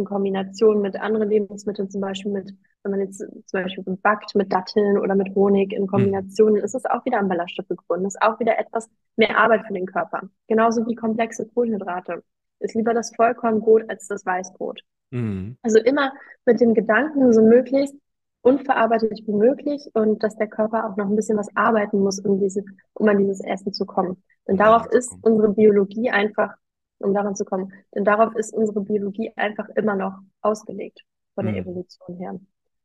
[0.00, 4.52] in Kombination mit anderen Lebensmitteln, zum Beispiel mit, wenn man jetzt zum Beispiel backt mit
[4.52, 5.86] Datteln oder mit Honig in Mhm.
[5.86, 9.74] Kombination, ist es auch wieder an Ballaststoffe gebunden, ist auch wieder etwas mehr Arbeit für
[9.74, 10.22] den Körper.
[10.48, 12.22] Genauso wie komplexe Kohlenhydrate.
[12.60, 14.82] Ist lieber das Vollkornbrot als das Weißbrot.
[15.10, 15.56] Mhm.
[15.62, 16.12] Also immer
[16.46, 17.94] mit dem Gedanken, so möglichst
[18.42, 22.40] unverarbeitet wie möglich und dass der Körper auch noch ein bisschen was arbeiten muss, um
[22.40, 22.62] diese,
[22.94, 24.22] um an dieses Essen zu kommen.
[24.48, 26.54] Denn darauf ist unsere Biologie einfach,
[27.00, 31.02] um daran zu kommen, denn darauf ist unsere Biologie einfach immer noch ausgelegt
[31.34, 31.60] von der Mhm.
[31.62, 32.38] Evolution her.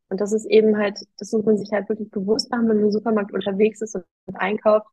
[0.10, 2.86] Und das ist eben halt, das muss man sich halt wirklich bewusst machen, wenn man
[2.86, 4.88] im Supermarkt unterwegs ist und einkauft,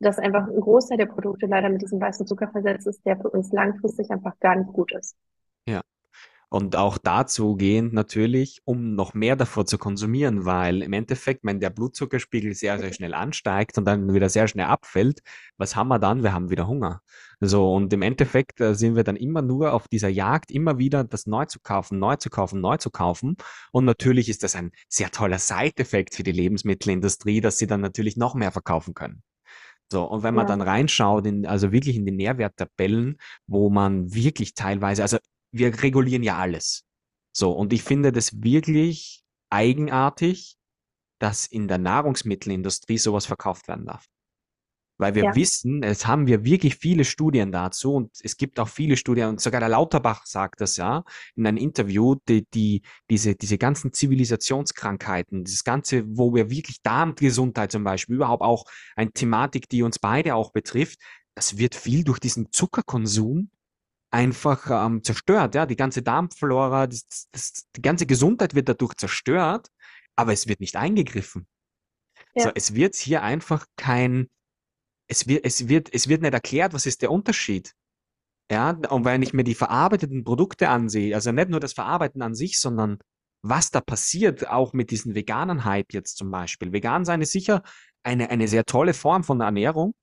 [0.00, 3.30] dass einfach ein Großteil der Produkte leider mit diesem weißen Zucker versetzt ist, der für
[3.30, 5.16] uns langfristig einfach gar nicht gut ist.
[5.66, 5.82] Ja.
[6.56, 11.60] Und auch dazu gehend natürlich, um noch mehr davor zu konsumieren, weil im Endeffekt, wenn
[11.60, 15.20] der Blutzuckerspiegel sehr, sehr schnell ansteigt und dann wieder sehr schnell abfällt,
[15.58, 16.22] was haben wir dann?
[16.22, 17.02] Wir haben wieder Hunger.
[17.40, 21.04] So, und im Endeffekt äh, sind wir dann immer nur auf dieser Jagd, immer wieder
[21.04, 23.36] das neu zu kaufen, neu zu kaufen, neu zu kaufen.
[23.70, 28.16] Und natürlich ist das ein sehr toller Side-Effekt für die Lebensmittelindustrie, dass sie dann natürlich
[28.16, 29.22] noch mehr verkaufen können.
[29.92, 34.14] So, und wenn man Ja, dann reinschaut, in, also wirklich in die Nährwerttabellen, wo man
[34.14, 35.18] wirklich teilweise, also
[35.52, 36.84] wir regulieren ja alles.
[37.32, 40.56] So, und ich finde das wirklich eigenartig,
[41.18, 44.06] dass in der Nahrungsmittelindustrie sowas verkauft werden darf.
[44.98, 48.68] Weil wir ja, wissen, es haben wir wirklich viele Studien dazu und es gibt auch
[48.68, 51.04] viele Studien und sogar der Lauterbach sagt das ja
[51.34, 52.80] in einem Interview, die, die,
[53.10, 59.12] diese, diese ganzen Zivilisationskrankheiten, dieses Ganze, wo wir wirklich Darmgesundheit zum Beispiel, überhaupt auch eine
[59.12, 60.98] Thematik, die uns beide auch betrifft,
[61.34, 63.50] das wird viel durch diesen Zuckerkonsum
[64.16, 65.54] einfach ähm, zerstört.
[65.54, 69.68] Ja, die ganze Darmflora, das, das, die ganze Gesundheit wird dadurch zerstört,
[70.16, 71.46] aber es wird nicht eingegriffen.
[72.34, 74.28] So, ja, es wird hier einfach kein,
[75.06, 77.72] es wird, es wird, es wird nicht erklärt, was ist der Unterschied.
[78.50, 82.34] Ja, und wenn ich mir die verarbeiteten Produkte ansehe, also nicht nur das Verarbeiten an
[82.34, 82.98] sich, sondern
[83.42, 86.72] was da passiert, auch mit diesem veganen Hype jetzt zum Beispiel.
[86.72, 87.62] Vegan sein ist sicher
[88.02, 89.94] eine, eine sehr tolle Form von Ernährung,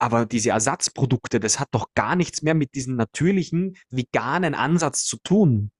[0.00, 5.18] aber diese Ersatzprodukte, das hat doch gar nichts mehr mit diesem natürlichen veganen Ansatz zu
[5.18, 5.70] tun.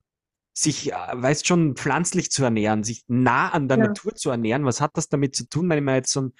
[0.52, 3.86] Sich, äh, weißt schon, pflanzlich zu ernähren, sich nah an der ja.
[3.86, 4.66] Natur zu ernähren.
[4.66, 6.32] Was hat das damit zu tun, wenn man jetzt so ein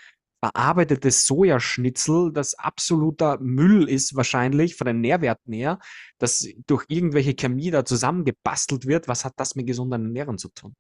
[0.43, 5.79] verarbeitetes Sojaschnitzel, das absoluter Müll ist wahrscheinlich von den Nährwerten her,
[6.19, 9.09] das durch irgendwelche Chemie da zusammengebastelt wird.
[9.09, 10.75] Was hat das mit gesunder Ernährung zu tun?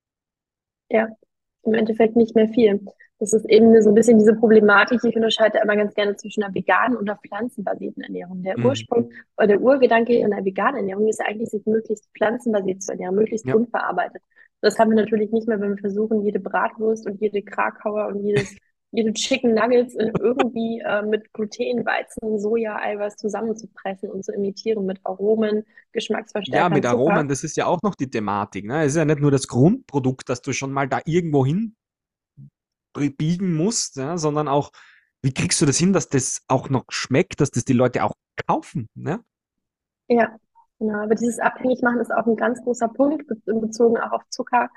[0.91, 1.09] Ja,
[1.63, 2.85] im Endeffekt nicht mehr viel.
[3.21, 5.05] Das ist eben so ein bisschen diese Problematik.
[5.05, 8.43] Ich unterscheide immer ganz gerne zwischen einer veganen und einer pflanzenbasierten Ernährung.
[8.43, 8.65] Der Mhm.
[8.65, 12.93] Ursprung oder der Urgedanke in einer veganen Ernährung ist ja eigentlich, sich möglichst pflanzenbasiert zu
[12.93, 13.55] ernähren, möglichst Ja.
[13.55, 14.23] unverarbeitet.
[14.63, 18.25] Das haben wir natürlich nicht mehr, wenn wir versuchen, jede Bratwurst und jede Krakauer und
[18.25, 18.57] jedes,
[18.91, 24.99] jede Chicken Nuggets irgendwie äh, mit Gluten, Weizen, Soja, Eiweiß zusammenzupressen und zu imitieren mit
[25.05, 27.29] Aromen, Ja, Geschmacksverstärkern, mit Aromen, Zucker.
[27.29, 28.65] das ist ja auch noch die Thematik.
[28.67, 28.81] Ne?
[28.85, 31.77] Es ist ja nicht nur das Grundprodukt, das du schon mal da irgendwo hin
[32.92, 34.70] biegen musst, ja, sondern auch,
[35.22, 38.14] wie kriegst du das hin, dass das auch noch schmeckt, dass das die Leute auch
[38.46, 38.88] kaufen?
[38.94, 39.20] Ne?
[40.09, 40.37] Ja,
[40.79, 41.03] genau.
[41.03, 44.70] Aber dieses Abhängigmachen ist auch ein ganz großer Punkt, be- bezogen auch auf Zucker.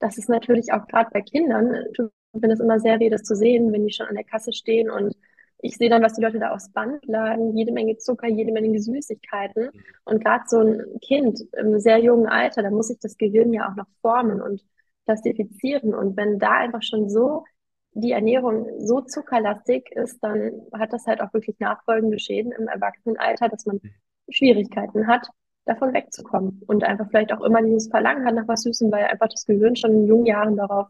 [0.00, 3.22] Das ist natürlich auch gerade bei Kindern, äh, tut mir das immer sehr weh, das
[3.22, 5.16] zu sehen, wenn die schon an der Kasse stehen und
[5.58, 8.78] ich sehe dann, was die Leute da aufs Band laden, jede Menge Zucker, jede Menge
[8.82, 9.70] Süßigkeiten.
[10.04, 13.70] Und gerade so ein Kind im sehr jungen Alter, da muss sich das Gehirn ja
[13.70, 14.62] auch noch formen und
[15.06, 15.94] klassifizieren.
[15.94, 17.44] Und wenn da einfach schon so
[17.94, 23.48] die Ernährung so zuckerlastig ist, dann hat das halt auch wirklich nachfolgende Schäden im Erwachsenenalter,
[23.48, 23.80] dass man
[24.28, 25.28] Schwierigkeiten hat,
[25.64, 29.28] davon wegzukommen und einfach vielleicht auch immer dieses Verlangen hat nach was Süßem, weil einfach
[29.28, 30.88] das Gehirn schon in jungen Jahren darauf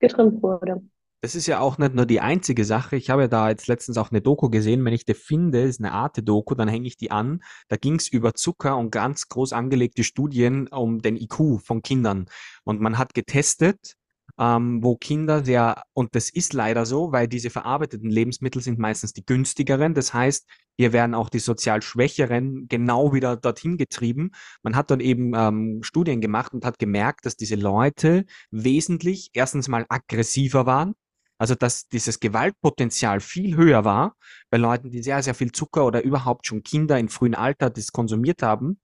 [0.00, 0.82] getrimmt wurde.
[1.22, 2.96] Das ist ja auch nicht nur die einzige Sache.
[2.96, 4.82] Ich habe ja da jetzt letztens auch eine Doku gesehen.
[4.86, 7.42] Wenn ich die finde, ist eine Arte-Doku, dann hänge ich die an.
[7.68, 12.24] Da ging es über Zucker und ganz groß angelegte Studien um den IQ von Kindern.
[12.64, 13.96] Und man hat getestet,
[14.40, 19.12] ähm, wo Kinder sehr, und das ist leider so, weil diese verarbeiteten Lebensmittel sind meistens
[19.12, 19.92] die günstigeren.
[19.92, 20.48] Das heißt,
[20.78, 24.30] hier werden auch die sozial Schwächeren genau wieder dorthin getrieben.
[24.62, 29.68] Man hat dann eben ähm, Studien gemacht und hat gemerkt, dass diese Leute wesentlich erstens
[29.68, 30.94] mal aggressiver waren.
[31.36, 34.16] Also, dass dieses Gewaltpotenzial viel höher war
[34.50, 37.92] bei Leuten, die sehr, sehr viel Zucker oder überhaupt schon Kinder in frühen Alter das
[37.92, 38.80] konsumiert haben.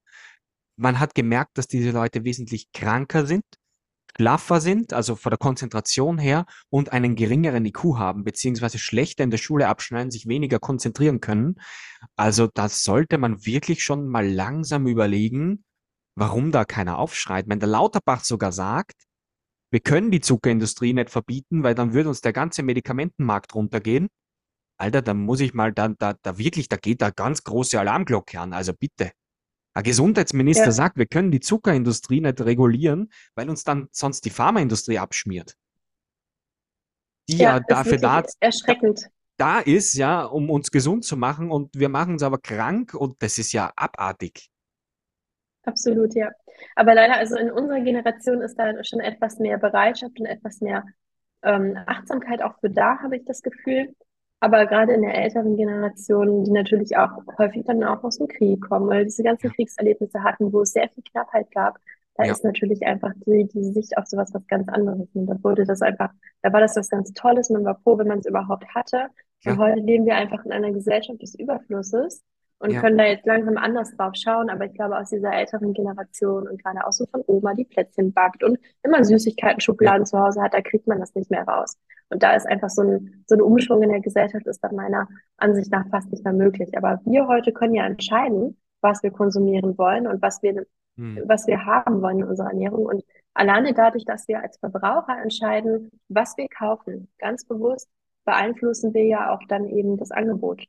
[0.76, 3.44] Man hat gemerkt, dass diese Leute wesentlich kranker sind,
[4.16, 9.30] schlaffer sind, also von der Konzentration her und einen geringeren IQ haben, beziehungsweise schlechter in
[9.30, 11.56] der Schule abschneiden, sich weniger konzentrieren können.
[12.16, 15.64] Also da sollte man wirklich schon mal langsam überlegen,
[16.14, 17.46] warum da keiner aufschreit.
[17.48, 19.06] Wenn der Lauterbach sogar sagt,
[19.70, 24.08] wir können die Zuckerindustrie nicht verbieten, weil dann würde uns der ganze Medikamentenmarkt runtergehen.
[24.78, 28.38] Alter, da muss ich mal, da, da, da wirklich, da geht da ganz große Alarmglocke
[28.38, 28.52] an.
[28.52, 29.12] Also bitte.
[29.76, 30.72] Ein Gesundheitsminister ja.
[30.72, 35.54] sagt, wir können die Zuckerindustrie nicht regulieren, weil uns dann sonst die Pharmaindustrie abschmiert.
[37.28, 39.10] Die ja, ja dafür da, erschreckend.
[39.36, 43.22] da ist, ja, um uns gesund zu machen und wir machen uns aber krank und
[43.22, 44.48] das ist ja abartig.
[45.64, 46.30] Absolut, ja.
[46.74, 50.86] Aber leider, also in unserer Generation ist da schon etwas mehr Bereitschaft und etwas mehr
[51.42, 53.94] ähm, Achtsamkeit auch für da, habe ich das Gefühl.
[54.40, 58.60] Aber gerade in der älteren Generation, die natürlich auch häufig dann auch aus dem Krieg
[58.60, 61.78] kommen, weil diese ganzen Kriegserlebnisse hatten, wo es sehr viel Knappheit gab,
[62.16, 62.32] da ja.
[62.32, 65.08] ist natürlich einfach die, die Sicht auf sowas was ganz anderes.
[65.14, 66.10] Und da wurde das einfach,
[66.42, 69.08] da war das was ganz Tolles, man war froh, wenn man es überhaupt hatte.
[69.42, 69.52] Ja.
[69.52, 72.22] Und heute leben wir einfach in einer Gesellschaft des Überflusses
[72.58, 72.80] und ja.
[72.80, 74.48] können da jetzt langsam anders drauf schauen.
[74.48, 78.12] Aber ich glaube, aus dieser älteren Generation und gerade auch so von Oma, die Plätzchen
[78.12, 80.06] backt und immer Süßigkeiten, Schokoladen ja.
[80.06, 81.76] zu Hause hat, da kriegt man das nicht mehr raus.
[82.08, 85.08] Und da ist einfach so ein, so ein Umschwung in der Gesellschaft ist dann meiner
[85.36, 86.76] Ansicht nach fast nicht mehr möglich.
[86.76, 90.64] Aber wir heute können ja entscheiden, was wir konsumieren wollen und was wir,
[90.96, 91.22] hm.
[91.26, 92.86] was wir haben wollen in unserer Ernährung.
[92.86, 97.88] Und alleine dadurch, dass wir als Verbraucher entscheiden, was wir kaufen, ganz bewusst,
[98.24, 100.64] beeinflussen wir ja auch dann eben das Angebot.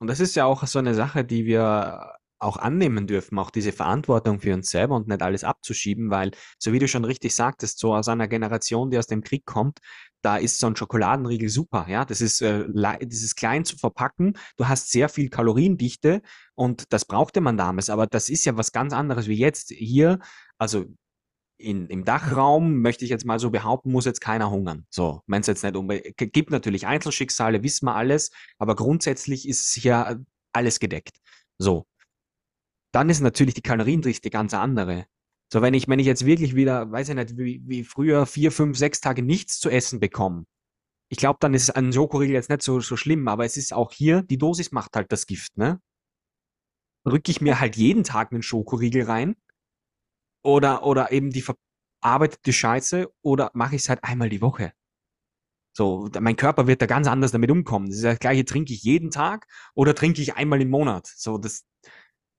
[0.00, 3.70] Und das ist ja auch so eine Sache, die wir auch annehmen dürfen, auch diese
[3.70, 7.78] Verantwortung für uns selber und nicht alles abzuschieben, weil, so wie du schon richtig sagtest,
[7.78, 9.80] so aus einer Generation, die aus dem Krieg kommt,
[10.22, 12.04] da ist so ein Schokoladenriegel super, ja.
[12.06, 14.34] Das ist, äh, das ist klein zu verpacken.
[14.56, 16.22] Du hast sehr viel Kaloriendichte
[16.54, 17.90] und das brauchte man damals.
[17.90, 19.70] Aber das ist ja was ganz anderes wie jetzt.
[19.70, 20.18] Hier,
[20.58, 20.86] also
[21.60, 24.86] in, im Dachraum, möchte ich jetzt mal so behaupten, muss jetzt keiner hungern.
[24.90, 26.16] So, meinst jetzt nicht unbedingt.
[26.16, 31.18] Gibt natürlich Einzelschicksale, wissen wir alles, aber grundsätzlich ist hier alles gedeckt.
[31.58, 31.86] So.
[32.92, 35.06] Dann ist natürlich die Kaloriendichte ganz andere.
[35.52, 38.52] So, wenn ich, wenn ich jetzt wirklich wieder, weiß ich nicht, wie, wie früher vier,
[38.52, 40.44] fünf, sechs Tage nichts zu essen bekomme,
[41.08, 43.92] ich glaube, dann ist ein Schokoriegel jetzt nicht so, so schlimm, aber es ist auch
[43.92, 45.80] hier, die Dosis macht halt das Gift, ne?
[47.04, 49.34] Rücke ich mir halt jeden Tag einen Schokoriegel rein,
[50.42, 51.44] oder, oder eben die
[52.02, 54.72] verarbeitete Scheiße oder mache ich es halt einmal die Woche?
[55.72, 57.86] So, mein Körper wird da ganz anders damit umkommen.
[57.86, 61.06] Das ist das gleiche, trinke ich jeden Tag oder trinke ich einmal im Monat.
[61.06, 61.64] So, das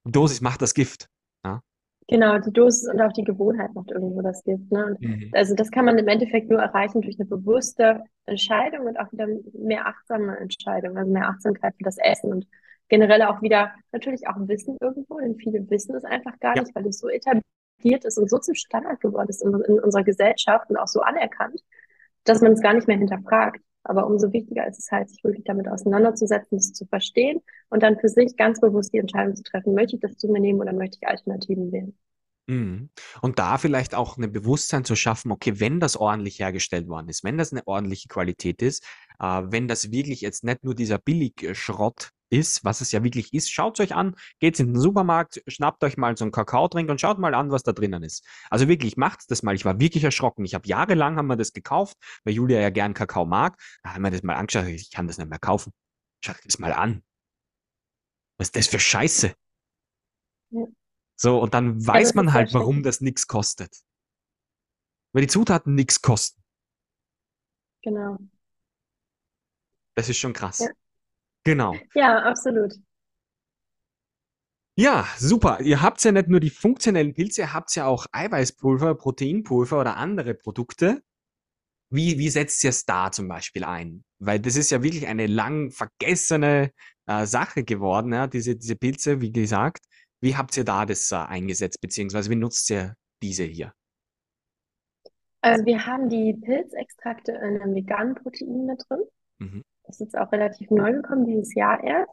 [0.04, 1.08] Dosis macht das Gift.
[1.46, 1.62] Ja?
[2.08, 4.70] Genau, die Dosis und auch die Gewohnheit macht irgendwo das Gift.
[4.72, 4.98] Ne?
[5.00, 5.32] Mhm.
[5.34, 9.28] Also das kann man im Endeffekt nur erreichen durch eine bewusste Entscheidung und auch wieder
[9.54, 12.48] mehr achtsame Entscheidung, also mehr Achtsamkeit für das Essen und
[12.90, 16.64] generell auch wieder natürlich auch Wissen irgendwo, denn viele wissen es einfach gar ja.
[16.64, 17.46] nicht, weil es so etabliert
[17.82, 21.02] akzeptiert ist und so zum Standard geworden ist in, in unserer Gesellschaft und auch so
[21.02, 21.62] anerkannt,
[22.24, 23.62] dass man es gar nicht mehr hinterfragt.
[23.84, 28.00] Aber umso wichtiger ist es halt, sich wirklich damit auseinanderzusetzen, es zu verstehen und dann
[28.00, 30.72] für sich ganz bewusst die Entscheidung zu treffen, möchte ich das zu mir nehmen oder
[30.72, 31.98] möchte ich Alternativen wählen.
[32.48, 32.90] Mhm.
[33.24, 37.24] Und da vielleicht auch ein Bewusstsein zu schaffen, okay, wenn das ordentlich hergestellt worden ist,
[37.24, 38.84] wenn das eine ordentliche Qualität ist,
[39.20, 43.52] äh, wenn das wirklich jetzt nicht nur dieser Billigschrott ist, was es ja wirklich ist,
[43.52, 47.20] schaut euch an, geht's in den Supermarkt, schnappt euch mal so einen Kakaotrink und schaut
[47.20, 48.26] mal an, was da drinnen ist.
[48.50, 49.54] Also wirklich, macht das mal.
[49.54, 50.46] Ich war wirklich erschrocken.
[50.46, 53.62] Ich habe jahrelang haben wir das gekauft, weil Julia ja gern Kakao mag.
[53.84, 55.74] Da haben wir das mal angeschaut, ich kann das nicht mehr kaufen.
[56.24, 57.04] Schaut das mal an.
[58.38, 59.36] Was ist das für Scheiße?
[60.52, 60.66] Ja.
[61.16, 63.78] So, und dann weiß man halt, warum das nichts kostet.
[65.14, 66.42] Weil die Zutaten nichts kosten.
[67.84, 68.18] Genau.
[69.96, 70.60] Das ist schon krass.
[70.60, 70.70] Ja.
[71.44, 71.76] Genau.
[71.96, 72.74] Ja, absolut.
[74.76, 75.60] Ja, super.
[75.62, 79.98] Ihr habt ja nicht nur die funktionellen Pilze, ihr habt ja auch Eiweißpulver, Proteinpulver oder
[79.98, 81.04] andere Produkte.
[81.90, 84.06] Wie, wie setzt ihr es da zum Beispiel ein?
[84.20, 86.72] Weil das ist ja wirklich eine lang vergessene
[87.06, 89.86] äh, Sache geworden, ja, diese, diese Pilze, wie gesagt.
[90.22, 93.74] Wie habt ihr da das äh, eingesetzt, beziehungsweise wie nutzt ihr diese hier?
[95.42, 99.04] Also wir haben die Pilzextrakte in einem veganen Protein mit drin.
[99.40, 99.64] Mhm.
[99.92, 102.12] Das ist jetzt auch relativ neu gekommen, dieses Jahr erst.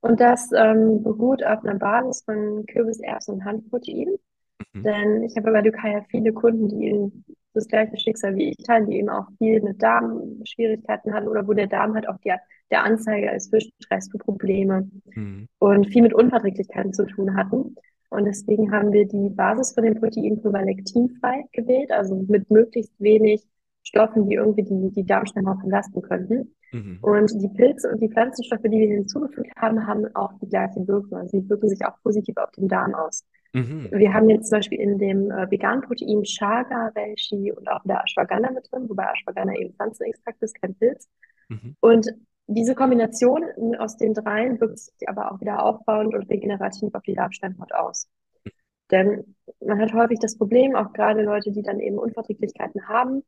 [0.00, 4.16] Und das ähm, beruht auf einer Basis von Kürbis, Erbsen und Handprotein.
[4.72, 4.82] Mhm.
[4.82, 8.86] Denn ich habe bei Lukaya viele Kunden, die eben das gleiche Schicksal wie ich teilen,
[8.88, 12.32] die eben auch viel mit Darmschwierigkeiten hatten oder wo der Darm halt auch die,
[12.70, 15.46] der Anzeiger ist für Stress, für Probleme Mhm.
[15.58, 17.76] und viel mit Unverträglichkeiten zu tun hatten.
[18.08, 23.46] Und deswegen haben wir die Basis von dem Proteinpulver lektinfrei gewählt, also mit möglichst wenig
[23.82, 26.54] Stoffen, die irgendwie die, die Darmschleimhaut belasten könnten.
[26.72, 26.98] Mhm.
[27.02, 31.18] Und die Pilze und die Pflanzenstoffe, die wir hinzugefügt haben, haben auch die gleiche Wirkung.
[31.18, 33.24] Also sie wirken sich auch positiv auf den Darm aus.
[33.52, 33.88] Mhm.
[33.90, 38.02] Wir haben jetzt zum Beispiel in dem äh, veganen Protein Chaga, Reishi und auch der
[38.04, 41.08] Ashwagandha mit drin, wobei Ashwagandha eben Pflanzenextrakt ist, kein Pilz.
[41.48, 41.76] Mhm.
[41.80, 42.06] Und
[42.46, 43.44] diese Kombination
[43.78, 48.08] aus den dreien wirkt sich aber auch wieder aufbauend und regenerativ auf die Darmschleimhaut aus.
[48.90, 53.22] Denn man hat häufig das Problem, auch gerade Leute, die dann eben Unverträglichkeiten haben,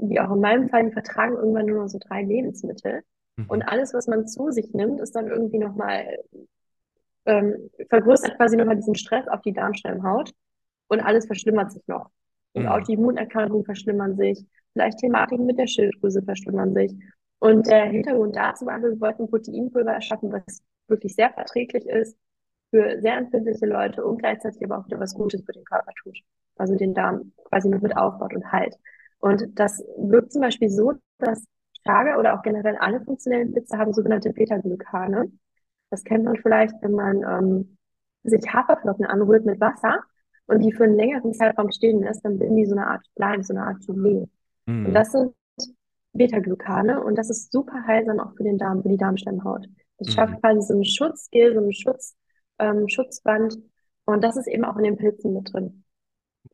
[0.00, 3.02] wie auch in meinem Fall, die vertragen irgendwann nur noch so drei Lebensmittel.
[3.46, 3.68] Und Mhm.
[3.68, 6.18] alles, was man zu sich nimmt, ist dann irgendwie nochmal,
[7.26, 10.32] ähm, vergrößert quasi nochmal diesen Stress auf die Darmschleimhaut
[10.88, 12.10] und alles verschlimmert sich noch.
[12.52, 12.72] Und Mhm.
[12.72, 16.94] Autoimmunerkrankungen verschlimmern sich, vielleicht Thematiken mit der Schilddrüse verschlimmern sich.
[17.38, 22.16] Und der Hintergrund dazu war, wir wollten Proteinpulver erschaffen, was wirklich sehr verträglich ist
[22.70, 26.18] für sehr empfindliche Leute und gleichzeitig aber auch wieder was Gutes für den Körper tut.
[26.56, 28.76] Also den Darm quasi noch mit aufbaut und halt.
[29.20, 31.44] Und das wirkt zum Beispiel so, dass
[31.86, 35.30] Chaga oder auch generell alle funktionellen Pilze haben sogenannte Beta-Glykane.
[35.90, 37.78] Das kennt man vielleicht, wenn man ähm,
[38.22, 40.02] sich Haferflocken anrührt mit Wasser
[40.46, 43.42] und die für einen längeren Zeitraum stehen lässt, dann bilden die so eine Art Schleim,
[43.42, 44.26] so eine Art Gelee.
[44.82, 44.94] Und Mhm.
[44.94, 45.34] das sind
[46.12, 49.66] Beta-Glucane und das ist super heilsam auch für den Darm, für die Darmschleimhaut.
[49.98, 50.40] Das schafft Mhm.
[50.40, 52.16] quasi so ein Schutzgel, so ein Schutz,
[52.58, 53.58] ähm, Schutzband
[54.06, 55.84] und das ist eben auch in den Pilzen mit drin,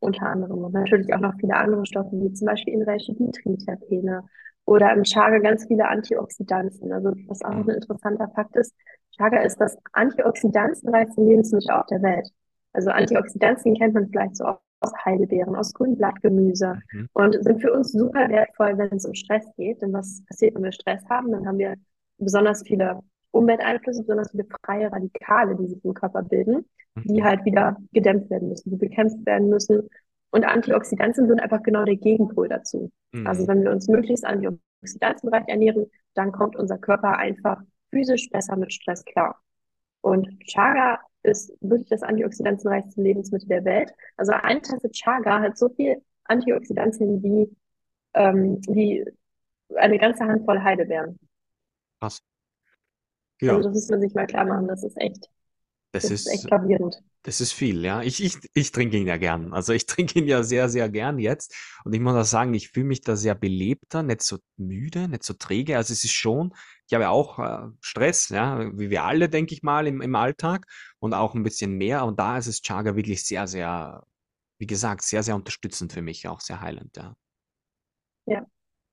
[0.01, 0.65] unter anderem.
[0.65, 4.25] Und natürlich auch noch viele andere Stoffe, wie zum Beispiel in Reishi-Terpene
[4.65, 6.93] oder im Chaga ganz viele Antioxidantien.
[6.93, 8.75] Also was auch noch ein interessanter Fakt ist,
[9.17, 12.29] Chaga ist das antioxidantienreichste Lebensmittel auf der Welt.
[12.73, 17.09] Also Antioxidantien kennt man vielleicht so aus Heidelbeeren, aus Grünblattgemüse Mhm.
[17.15, 19.81] und sind für uns super wertvoll, wenn es um Stress geht.
[19.81, 21.33] Denn was passiert, wenn wir Stress haben?
[21.33, 21.77] Dann haben wir
[22.19, 26.67] besonders viele Umwelteinflüsse, besonders viele freie Radikale, die sich im Körper bilden,
[27.05, 27.25] die Mhm.
[27.25, 29.89] halt wieder gedämpft werden müssen, die bekämpft werden müssen.
[30.31, 32.91] Und Antioxidantien sind einfach genau der Gegenpol dazu.
[33.25, 33.49] Also Mhm.
[33.49, 39.05] wenn wir uns möglichst antioxidantienreich ernähren, dann kommt unser Körper einfach physisch besser mit Stress
[39.05, 39.41] klar.
[40.03, 43.93] Und Chaga ist wirklich das antioxidantienreichste Lebensmittel der Welt.
[44.17, 47.57] Also eine Tasse Chaga hat so viel Antioxidantien wie,
[48.15, 49.05] ähm, wie
[49.77, 51.19] eine ganze Handvoll Heidelbeeren.
[52.01, 52.23] Krass.
[53.47, 54.69] Also Ja, das muss man sich mal klar machen.
[54.69, 55.31] Das ist echt,
[55.97, 57.03] das das ist echt ist, gravierend.
[57.23, 58.03] das ist viel, ja.
[58.03, 59.53] Ich, ich, ich trinke ihn ja gern.
[59.53, 61.55] Also ich trinke ihn ja sehr, sehr gern jetzt.
[61.85, 65.25] Und ich muss auch sagen, ich fühle mich da sehr belebter, nicht so müde, nicht
[65.25, 65.77] so träge.
[65.77, 66.55] Also es ist schon,
[66.87, 70.15] ich habe ja auch äh, Stress, ja, wie wir alle, denke ich mal, im, im
[70.15, 70.67] Alltag
[70.99, 72.05] und auch ein bisschen mehr.
[72.05, 74.05] Und da ist es Chaga wirklich sehr, sehr,
[74.59, 77.15] wie gesagt, sehr, sehr unterstützend für mich, auch sehr heilend, ja.
[78.29, 78.41] Ja,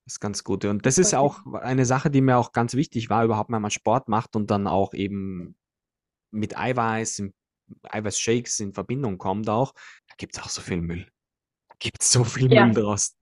[0.05, 0.65] Das ist ganz gut.
[0.65, 3.71] Und das ist auch eine Sache, die mir auch ganz wichtig war, überhaupt, wenn man
[3.71, 5.55] Sport macht und dann auch eben
[6.33, 7.23] mit Eiweiß,
[7.83, 9.73] Eiweißshakes in Verbindung kommt auch.
[10.07, 11.07] Da gibt es auch so viel Müll.
[11.69, 13.15] Da gibt es so viel Müll Ja, draus.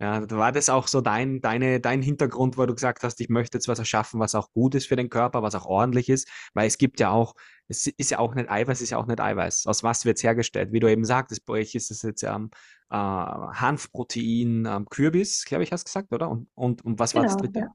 [0.00, 3.28] Ja, da war das auch so dein, deine, dein Hintergrund, wo du gesagt hast, ich
[3.28, 6.26] möchte jetzt was erschaffen, was auch gut ist für den Körper, was auch ordentlich ist,
[6.54, 7.34] weil es gibt ja auch,
[7.68, 9.66] es ist ja auch nicht Eiweiß, ist ja auch nicht Eiweiß.
[9.66, 10.72] Aus was wird es hergestellt?
[10.72, 12.50] Wie du eben sagtest, bei euch ist es jetzt ähm,
[12.88, 16.30] äh, Hanfprotein, ähm, Kürbis, glaube ich, hast du gesagt, oder?
[16.30, 17.58] Und, und, und was war das genau, dritte?
[17.60, 17.74] ja.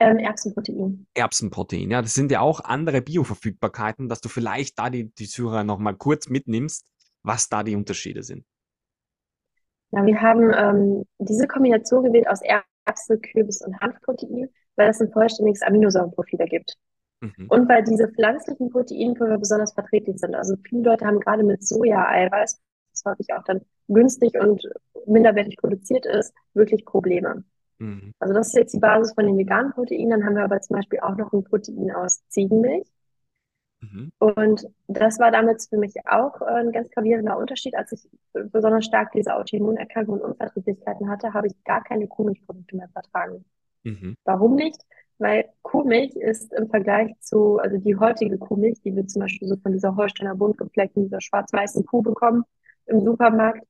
[0.00, 1.06] Ähm, Erbsenprotein.
[1.14, 1.90] Erbsenprotein.
[1.90, 5.96] Ja, das sind ja auch andere Bioverfügbarkeiten, dass du vielleicht da die, die Zuhörer nochmal
[5.96, 6.86] kurz mitnimmst,
[7.22, 8.44] was da die Unterschiede sind.
[9.90, 15.10] Ja, wir haben ähm, diese Kombination gewählt aus Erbse, Kürbis und Hanfprotein, weil es ein
[15.10, 16.76] vollständiges Aminosäurenprofil ergibt.
[17.20, 17.46] Mhm.
[17.48, 20.34] Und weil diese pflanzlichen Proteinpulver besonders verträglich sind.
[20.34, 22.60] Also viele Leute haben gerade mit Soja-Eiweiß,
[22.92, 24.62] das häufig auch dann günstig und
[25.06, 27.44] minderwertig produziert ist, wirklich Probleme.
[27.78, 28.12] Mhm.
[28.18, 30.10] Also das ist jetzt die Basis von den veganen Proteinen.
[30.10, 32.86] Dann haben wir aber zum Beispiel auch noch ein Protein aus Ziegenmilch.
[33.80, 34.12] Mhm.
[34.18, 37.76] Und das war damals für mich auch äh, ein ganz gravierender Unterschied.
[37.76, 42.88] Als ich besonders stark diese Autoimmunerkrankungen und Unverträglichkeiten hatte, habe ich gar keine Kuhmilchprodukte mehr
[42.88, 43.44] vertragen.
[43.84, 44.16] Mhm.
[44.24, 44.80] Warum nicht?
[45.18, 49.56] Weil Kuhmilch ist im Vergleich zu, also die heutige Kuhmilch, die wir zum Beispiel so
[49.56, 52.44] von dieser Holsteiner bunt gefleckten, dieser schwarz-weißen Kuh bekommen
[52.86, 53.66] im Supermarkt,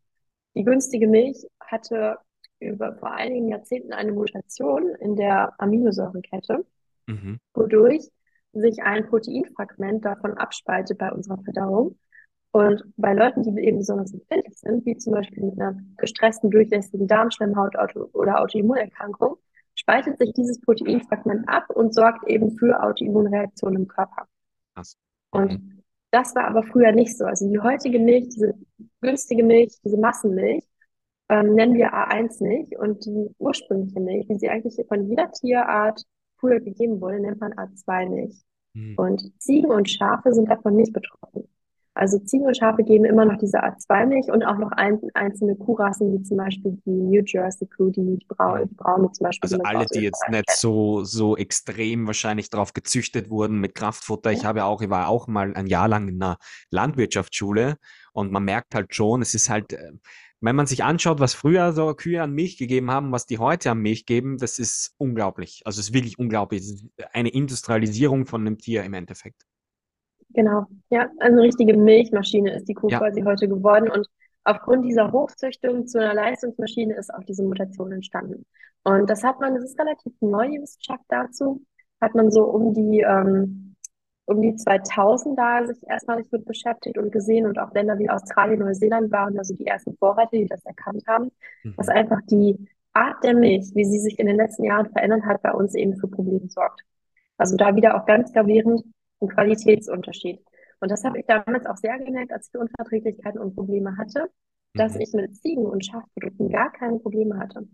[0.54, 2.18] die günstige Milch hatte
[2.60, 6.64] über vor einigen Jahrzehnten eine Mutation in der Aminosäurenkette,
[7.08, 7.40] Mhm.
[7.54, 8.08] wodurch
[8.52, 11.98] sich ein Proteinfragment davon abspaltet bei unserer Verdauung.
[12.50, 17.06] Und bei Leuten, die eben besonders empfindlich sind, wie zum Beispiel mit einer gestressten, durchlässigen
[17.06, 17.74] Darmschleimhaut
[18.14, 19.36] oder Autoimmunerkrankung,
[19.74, 24.26] spaltet sich dieses Proteinfragment ab und sorgt eben für Autoimmunreaktionen im Körper.
[24.74, 24.96] Krass.
[25.30, 25.82] Und mhm.
[26.10, 27.26] das war aber früher nicht so.
[27.26, 28.54] Also die heutige Milch, diese
[29.02, 30.67] günstige Milch, diese Massenmilch,
[31.28, 32.76] ähm, nennen wir A1 nicht.
[32.78, 36.02] Und die ursprüngliche Milch, wie sie eigentlich von jeder Tierart
[36.36, 38.42] früher gegeben wurde, nennt man A2 Milch.
[38.74, 38.94] Mhm.
[38.96, 41.48] Und Ziegen und Schafe sind davon nicht betroffen.
[41.98, 46.12] Also Ziegen und Schafe geben immer noch diese A2-Milch und auch noch ein, einzelne Kuhrassen,
[46.12, 49.50] wie zum Beispiel die New Jersey Kuh, die braune, die braune zum Beispiel.
[49.50, 54.30] Also alle, die jetzt nicht so, so extrem wahrscheinlich drauf gezüchtet wurden mit Kraftfutter.
[54.30, 56.38] Ich habe ja auch, ich war auch mal ein Jahr lang in einer
[56.70, 57.78] Landwirtschaftsschule
[58.12, 59.90] und man merkt halt schon, es ist halt, äh,
[60.40, 63.70] wenn man sich anschaut, was früher so Kühe an Milch gegeben haben, was die heute
[63.70, 65.62] an Milch geben, das ist unglaublich.
[65.64, 66.60] Also es ist wirklich unglaublich.
[66.60, 69.42] Es ist eine Industrialisierung von einem Tier im Endeffekt.
[70.30, 72.98] Genau, ja, also eine richtige Milchmaschine ist die Kuh ja.
[72.98, 74.06] quasi heute geworden und
[74.44, 78.44] aufgrund dieser Hochzüchtung zu einer Leistungsmaschine ist auch diese Mutation entstanden.
[78.84, 81.62] Und das hat man, das ist relativ neu, die Wissenschaft dazu,
[82.00, 83.67] hat man so um die, ähm,
[84.28, 88.60] um die 2000 da sich erstmal mit beschäftigt und gesehen und auch Länder wie Australien,
[88.60, 91.30] Neuseeland waren also die ersten Vorreiter, die das erkannt haben,
[91.64, 91.74] mhm.
[91.76, 95.40] dass einfach die Art der Milch, wie sie sich in den letzten Jahren verändert hat,
[95.42, 96.82] bei uns eben für Probleme sorgt.
[97.38, 98.84] Also da wieder auch ganz gravierend
[99.20, 100.40] ein Qualitätsunterschied.
[100.80, 104.28] Und das habe ich damals auch sehr gemerkt, als ich Unverträglichkeiten und Probleme hatte,
[104.74, 105.00] dass mhm.
[105.00, 107.66] ich mit Ziegen- und Schafprodukten gar keine Probleme hatte.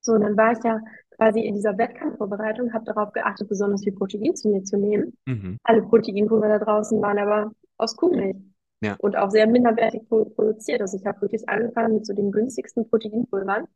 [0.00, 0.80] So, dann war ich ja
[1.16, 5.16] quasi in dieser Wettkampfvorbereitung, habe darauf geachtet, besonders viel Protein zu mir zu nehmen.
[5.26, 5.58] Mhm.
[5.64, 8.36] Alle Proteinpulver da draußen waren aber aus Kuhmilch.
[8.82, 8.96] Ja.
[8.98, 10.80] Und auch sehr minderwertig produziert.
[10.80, 13.66] Also ich habe wirklich angefangen mit so den günstigsten Proteinpulvern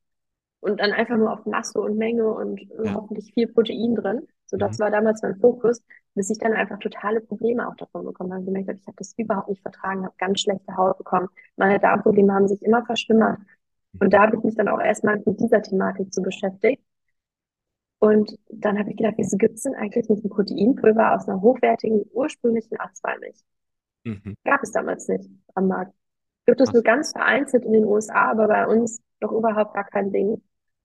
[0.60, 2.94] und dann einfach nur auf Masse und Menge und ja.
[2.94, 4.26] hoffentlich viel Protein drin.
[4.46, 4.84] So, das mhm.
[4.84, 5.82] war damals mein Fokus,
[6.14, 8.40] bis ich dann einfach totale Probleme auch davon bekommen habe.
[8.40, 11.28] Ich gemerkt habe, ich habe das überhaupt nicht vertragen, habe ganz schlechte Haut bekommen.
[11.56, 13.38] Meine Darmprobleme haben sich immer verschlimmert.
[14.00, 16.82] Und da habe ich mich dann auch erstmal mit dieser Thematik zu beschäftigt.
[17.98, 21.40] Und dann habe ich gedacht, wieso gibt es denn eigentlich nicht ein Proteinpulver aus einer
[21.40, 23.44] hochwertigen, ursprünglichen A2-Milch?
[24.04, 24.36] Mhm.
[24.44, 25.94] Gab es damals nicht am Markt.
[26.46, 30.12] Gibt es nur ganz vereinzelt in den USA, aber bei uns doch überhaupt gar kein
[30.12, 30.42] Ding.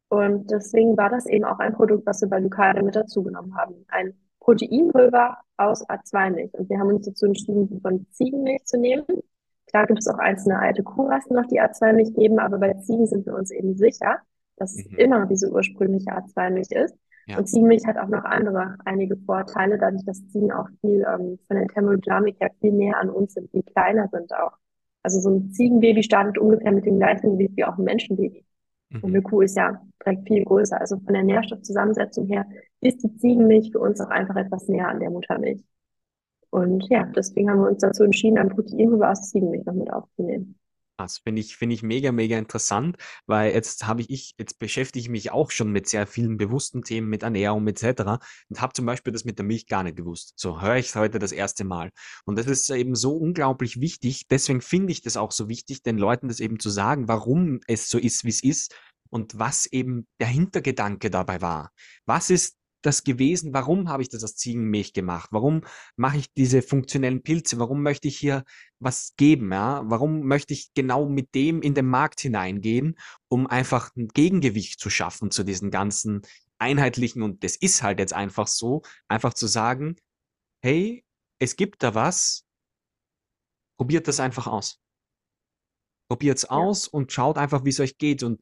[0.08, 3.86] Und deswegen war das eben auch ein Produkt, was wir bei Lucada mit dazugenommen haben.
[3.90, 6.54] Ein Proteinpulver aus A2-Milch.
[6.54, 9.06] Und wir haben uns dazu entschieden, von Ziegenmilch zu nehmen.
[9.70, 13.26] Klar gibt es auch einzelne alte Kuhrassen noch, die A2-Milch geben, aber bei Ziegen sind
[13.26, 14.18] wir uns eben sicher,
[14.58, 14.98] dass es mhm.
[14.98, 16.96] immer diese ursprüngliche A2-Milch ist.
[17.28, 17.38] Ja.
[17.38, 21.58] Und Ziegenmilch hat auch noch andere, einige Vorteile, dadurch, dass Ziegen auch viel ähm, von
[21.58, 24.54] der Thermodynamik her viel näher an uns sind, viel kleiner sind auch.
[25.04, 28.44] Also so ein Ziegenbaby startet ungefähr mit dem gleichen Gewicht wie auch ein Menschenbaby.
[28.90, 29.00] Mhm.
[29.04, 30.82] Und eine Kuh ist ja direkt viel größer.
[30.82, 32.48] Also von der Nährstoffzusammensetzung her
[32.82, 35.64] ist die Ziegenmilch für uns auch einfach etwas näher an der Muttermilch.
[36.52, 40.60] Und ja, deswegen haben wir uns dazu entschieden, ein Proteinpulver aus Ziegenmilch noch mit aufzunehmen.
[41.00, 45.02] Das finde ich, finde ich mega, mega interessant, weil jetzt habe ich, ich, jetzt beschäftige
[45.02, 48.20] ich mich auch schon mit sehr vielen bewussten Themen, mit Ernährung etc.
[48.50, 50.34] und habe zum Beispiel das mit der Milch gar nicht gewusst.
[50.36, 51.92] So höre ich es heute das erste Mal.
[52.26, 54.28] Und das ist eben so unglaublich wichtig.
[54.28, 57.90] Deswegen finde ich das auch so wichtig, den Leuten das eben zu sagen, warum es
[57.90, 58.76] so ist, wie es ist
[59.10, 61.72] und was eben der Hintergedanke dabei war.
[62.06, 63.54] Was ist das gewesen?
[63.54, 65.30] Warum habe ich das aus Ziegenmilch gemacht?
[65.32, 65.62] Warum
[65.96, 67.60] mache ich diese funktionellen Pilze?
[67.60, 68.44] Warum möchte ich hier
[68.80, 69.52] was geben?
[69.52, 69.84] Ja?
[69.86, 74.90] Warum möchte ich genau mit dem in den Markt hineingehen, um einfach ein Gegengewicht zu
[74.90, 76.22] schaffen zu diesen ganzen
[76.60, 79.96] einheitlichen und das ist halt jetzt einfach so, einfach zu sagen,
[80.62, 81.06] hey,
[81.40, 82.46] es gibt da was,
[83.78, 84.80] probiert das einfach aus.
[86.10, 86.50] Probiert es ja.
[86.50, 88.24] aus und schaut einfach, wie es euch geht.
[88.24, 88.42] Und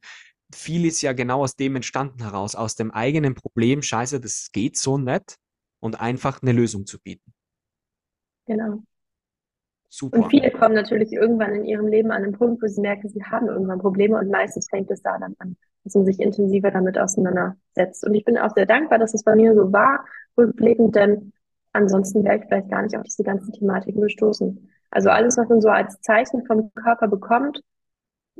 [0.54, 4.76] viel ist ja genau aus dem entstanden heraus, aus dem eigenen Problem, scheiße, das geht
[4.76, 5.36] so nicht
[5.80, 7.32] und einfach eine Lösung zu bieten.
[8.46, 8.82] Genau.
[9.90, 10.18] Super.
[10.18, 13.22] Und viele kommen natürlich irgendwann in ihrem Leben an einen Punkt, wo sie merken, sie
[13.24, 16.98] haben irgendwann Probleme und meistens fängt es da dann an, dass man sich intensiver damit
[16.98, 18.04] auseinandersetzt.
[18.04, 20.04] Und ich bin auch sehr dankbar, dass es bei mir so war,
[20.36, 21.32] rückblickend, denn
[21.72, 24.68] ansonsten wäre ich vielleicht gar nicht auf diese ganzen Thematiken gestoßen.
[24.90, 27.60] Also alles, was man so als Zeichen vom Körper bekommt,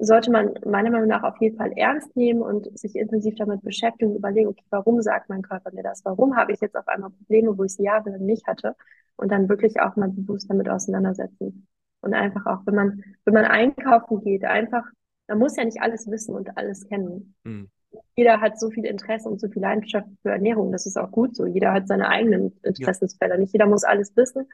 [0.01, 4.12] sollte man meiner Meinung nach auf jeden Fall ernst nehmen und sich intensiv damit beschäftigen
[4.12, 6.05] und überlegen, okay, warum sagt mein Körper mir das?
[6.05, 8.76] Warum habe ich jetzt auf einmal Probleme, wo ich sie jahrelang nicht hatte?
[9.16, 11.66] Und dann wirklich auch mal bewusst damit auseinandersetzen.
[12.01, 14.84] Und einfach auch, wenn man, wenn man einkaufen geht, einfach,
[15.26, 17.34] man muss ja nicht alles wissen und alles kennen.
[17.42, 17.68] Mhm.
[18.14, 20.70] Jeder hat so viel Interesse und so viel Leidenschaft für Ernährung.
[20.70, 21.46] Das ist auch gut so.
[21.46, 23.34] Jeder hat seine eigenen Interessensfelder.
[23.34, 23.40] Ja.
[23.40, 24.46] Nicht jeder muss alles wissen.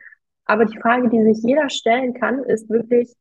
[0.47, 3.15] Aber die Frage, die sich jeder stellen kann, ist wirklich,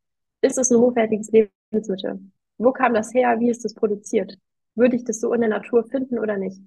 [0.43, 2.19] ist es ein hochwertiges Lebensmittel?
[2.57, 3.39] Wo kam das her?
[3.39, 4.37] Wie ist das produziert?
[4.75, 6.61] Würde ich das so in der Natur finden oder nicht?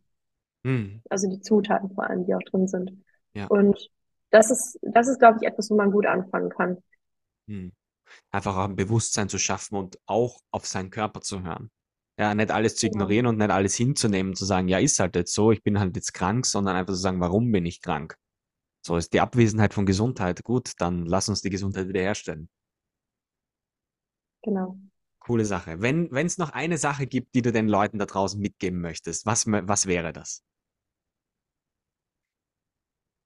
[0.65, 1.01] Hm.
[1.11, 3.05] Also die Zutaten vor allem, die auch drin sind.
[3.35, 3.47] Ja.
[3.47, 3.91] Und
[4.31, 6.79] das ist, das ist, glaube ich, etwas, wo man gut anfangen kann.
[7.49, 7.73] Hm.
[8.31, 11.71] Einfach auch ein Bewusstsein zu schaffen und auch auf seinen Körper zu hören.
[12.19, 15.17] Ja, nicht alles zu Genau, ignorieren und nicht alles hinzunehmen, zu sagen, ja, ist halt
[15.17, 18.17] jetzt so, ich bin halt jetzt krank, sondern einfach zu sagen, warum bin ich krank?
[18.81, 20.43] So ist die Abwesenheit von Gesundheit.
[20.45, 22.49] Gut, dann lass uns die Gesundheit wiederherstellen.
[24.47, 24.79] Genau.
[25.19, 25.83] Coole Sache.
[25.83, 29.47] Wenn es noch eine Sache gibt, die du den Leuten da draußen mitgeben möchtest, was,
[29.47, 30.43] was wäre das?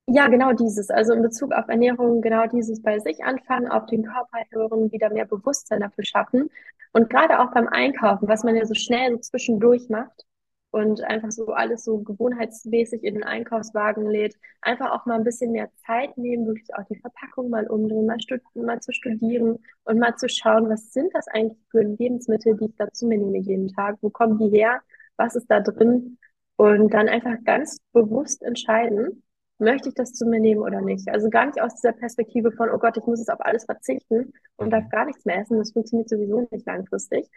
[0.06, 0.90] Ja, genau dieses.
[0.90, 5.10] Also in Bezug auf Ernährung, genau dieses bei sich anfangen, auf den Körper hören, wieder
[5.10, 6.50] mehr Bewusstsein dafür schaffen.
[6.92, 10.26] Und gerade auch beim Einkaufen, was man ja so schnell so zwischendurch macht
[10.70, 15.52] und einfach so alles so gewohnheitsmäßig in den Einkaufswagen lädt, einfach auch mal ein bisschen
[15.52, 18.18] mehr Zeit nehmen, wirklich auch die Verpackung mal umdrehen, mal,
[18.54, 22.76] mal zu studieren und mal zu schauen, was sind das eigentlich für Lebensmittel, die ich
[22.76, 23.96] da zu mir nehme jeden Tag?
[24.00, 24.80] Wo kommen die her?
[25.16, 26.18] Was ist da drin?
[26.56, 29.22] Und dann einfach ganz bewusst entscheiden
[29.58, 31.08] möchte ich das zu mir nehmen oder nicht?
[31.10, 34.32] Also gar nicht aus dieser Perspektive von, oh Gott, ich muss jetzt auf alles verzichten
[34.56, 34.88] und darf Mhm.
[34.88, 35.58] gar nichts mehr essen.
[35.58, 37.28] Das funktioniert sowieso nicht langfristig.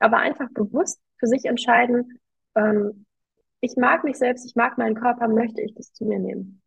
[0.00, 2.18] Aber einfach bewusst für sich entscheiden,
[2.54, 3.06] ähm,
[3.60, 6.62] ich mag mich selbst, ich mag meinen Körper, möchte ich das zu mir nehmen?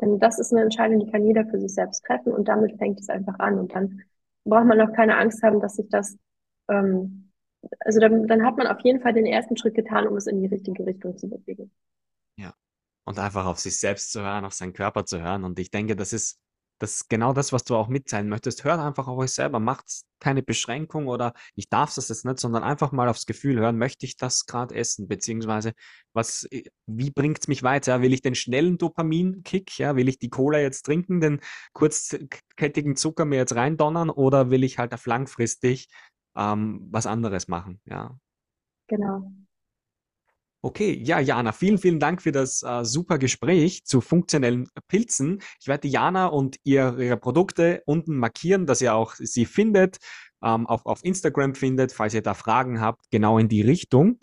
[0.00, 2.98] Denn das ist eine Entscheidung, die kann jeder für sich selbst treffen und damit fängt
[3.00, 3.58] es einfach an.
[3.58, 4.02] Und dann
[4.44, 6.18] braucht man auch keine Angst haben, dass sich das,
[6.68, 7.30] ähm,
[7.80, 10.40] also dann, dann hat man auf jeden Fall den ersten Schritt getan, um es in
[10.40, 11.70] die richtige Richtung zu bewegen.
[12.36, 12.54] Ja.
[13.04, 15.44] Und einfach auf sich selbst zu hören, auf seinen Körper zu hören.
[15.44, 16.40] Und ich denke, das ist,
[16.78, 18.64] das ist genau das, was du auch mitteilen möchtest.
[18.64, 19.60] Hört einfach auf euch selber.
[19.60, 19.86] Macht
[20.20, 24.06] keine Beschränkung oder ich darf das jetzt nicht, sondern einfach mal aufs Gefühl hören, möchte
[24.06, 25.06] ich das gerade essen?
[25.08, 25.72] Beziehungsweise,
[26.12, 28.02] was, äh, wie bringt es mich weiter?
[28.02, 29.78] Will ich den schnellen Dopaminkick?
[29.78, 31.40] Ja, will ich die Cola jetzt trinken, den
[31.72, 35.88] kurzkettigen Zucker mir jetzt reindonnern oder will ich halt auf langfristig
[36.36, 37.80] ähm, was anderes machen?
[37.84, 38.18] Ja.
[38.88, 39.30] Genau.
[40.64, 45.42] Okay, ja, Jana, vielen, vielen Dank für das äh, super Gespräch zu funktionellen Pilzen.
[45.60, 49.98] Ich werde Jana und ihr, ihre Produkte unten markieren, dass ihr auch sie findet,
[50.42, 54.20] ähm, auch auf Instagram findet, falls ihr da Fragen habt, genau in die Richtung.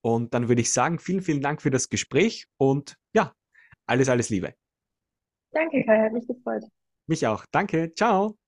[0.00, 3.32] Und dann würde ich sagen, vielen, vielen Dank für das Gespräch und ja,
[3.84, 4.54] alles, alles Liebe.
[5.50, 6.62] Danke, Kai, hat mich gefreut.
[7.08, 7.44] Mich auch.
[7.50, 7.92] Danke.
[7.96, 8.39] Ciao.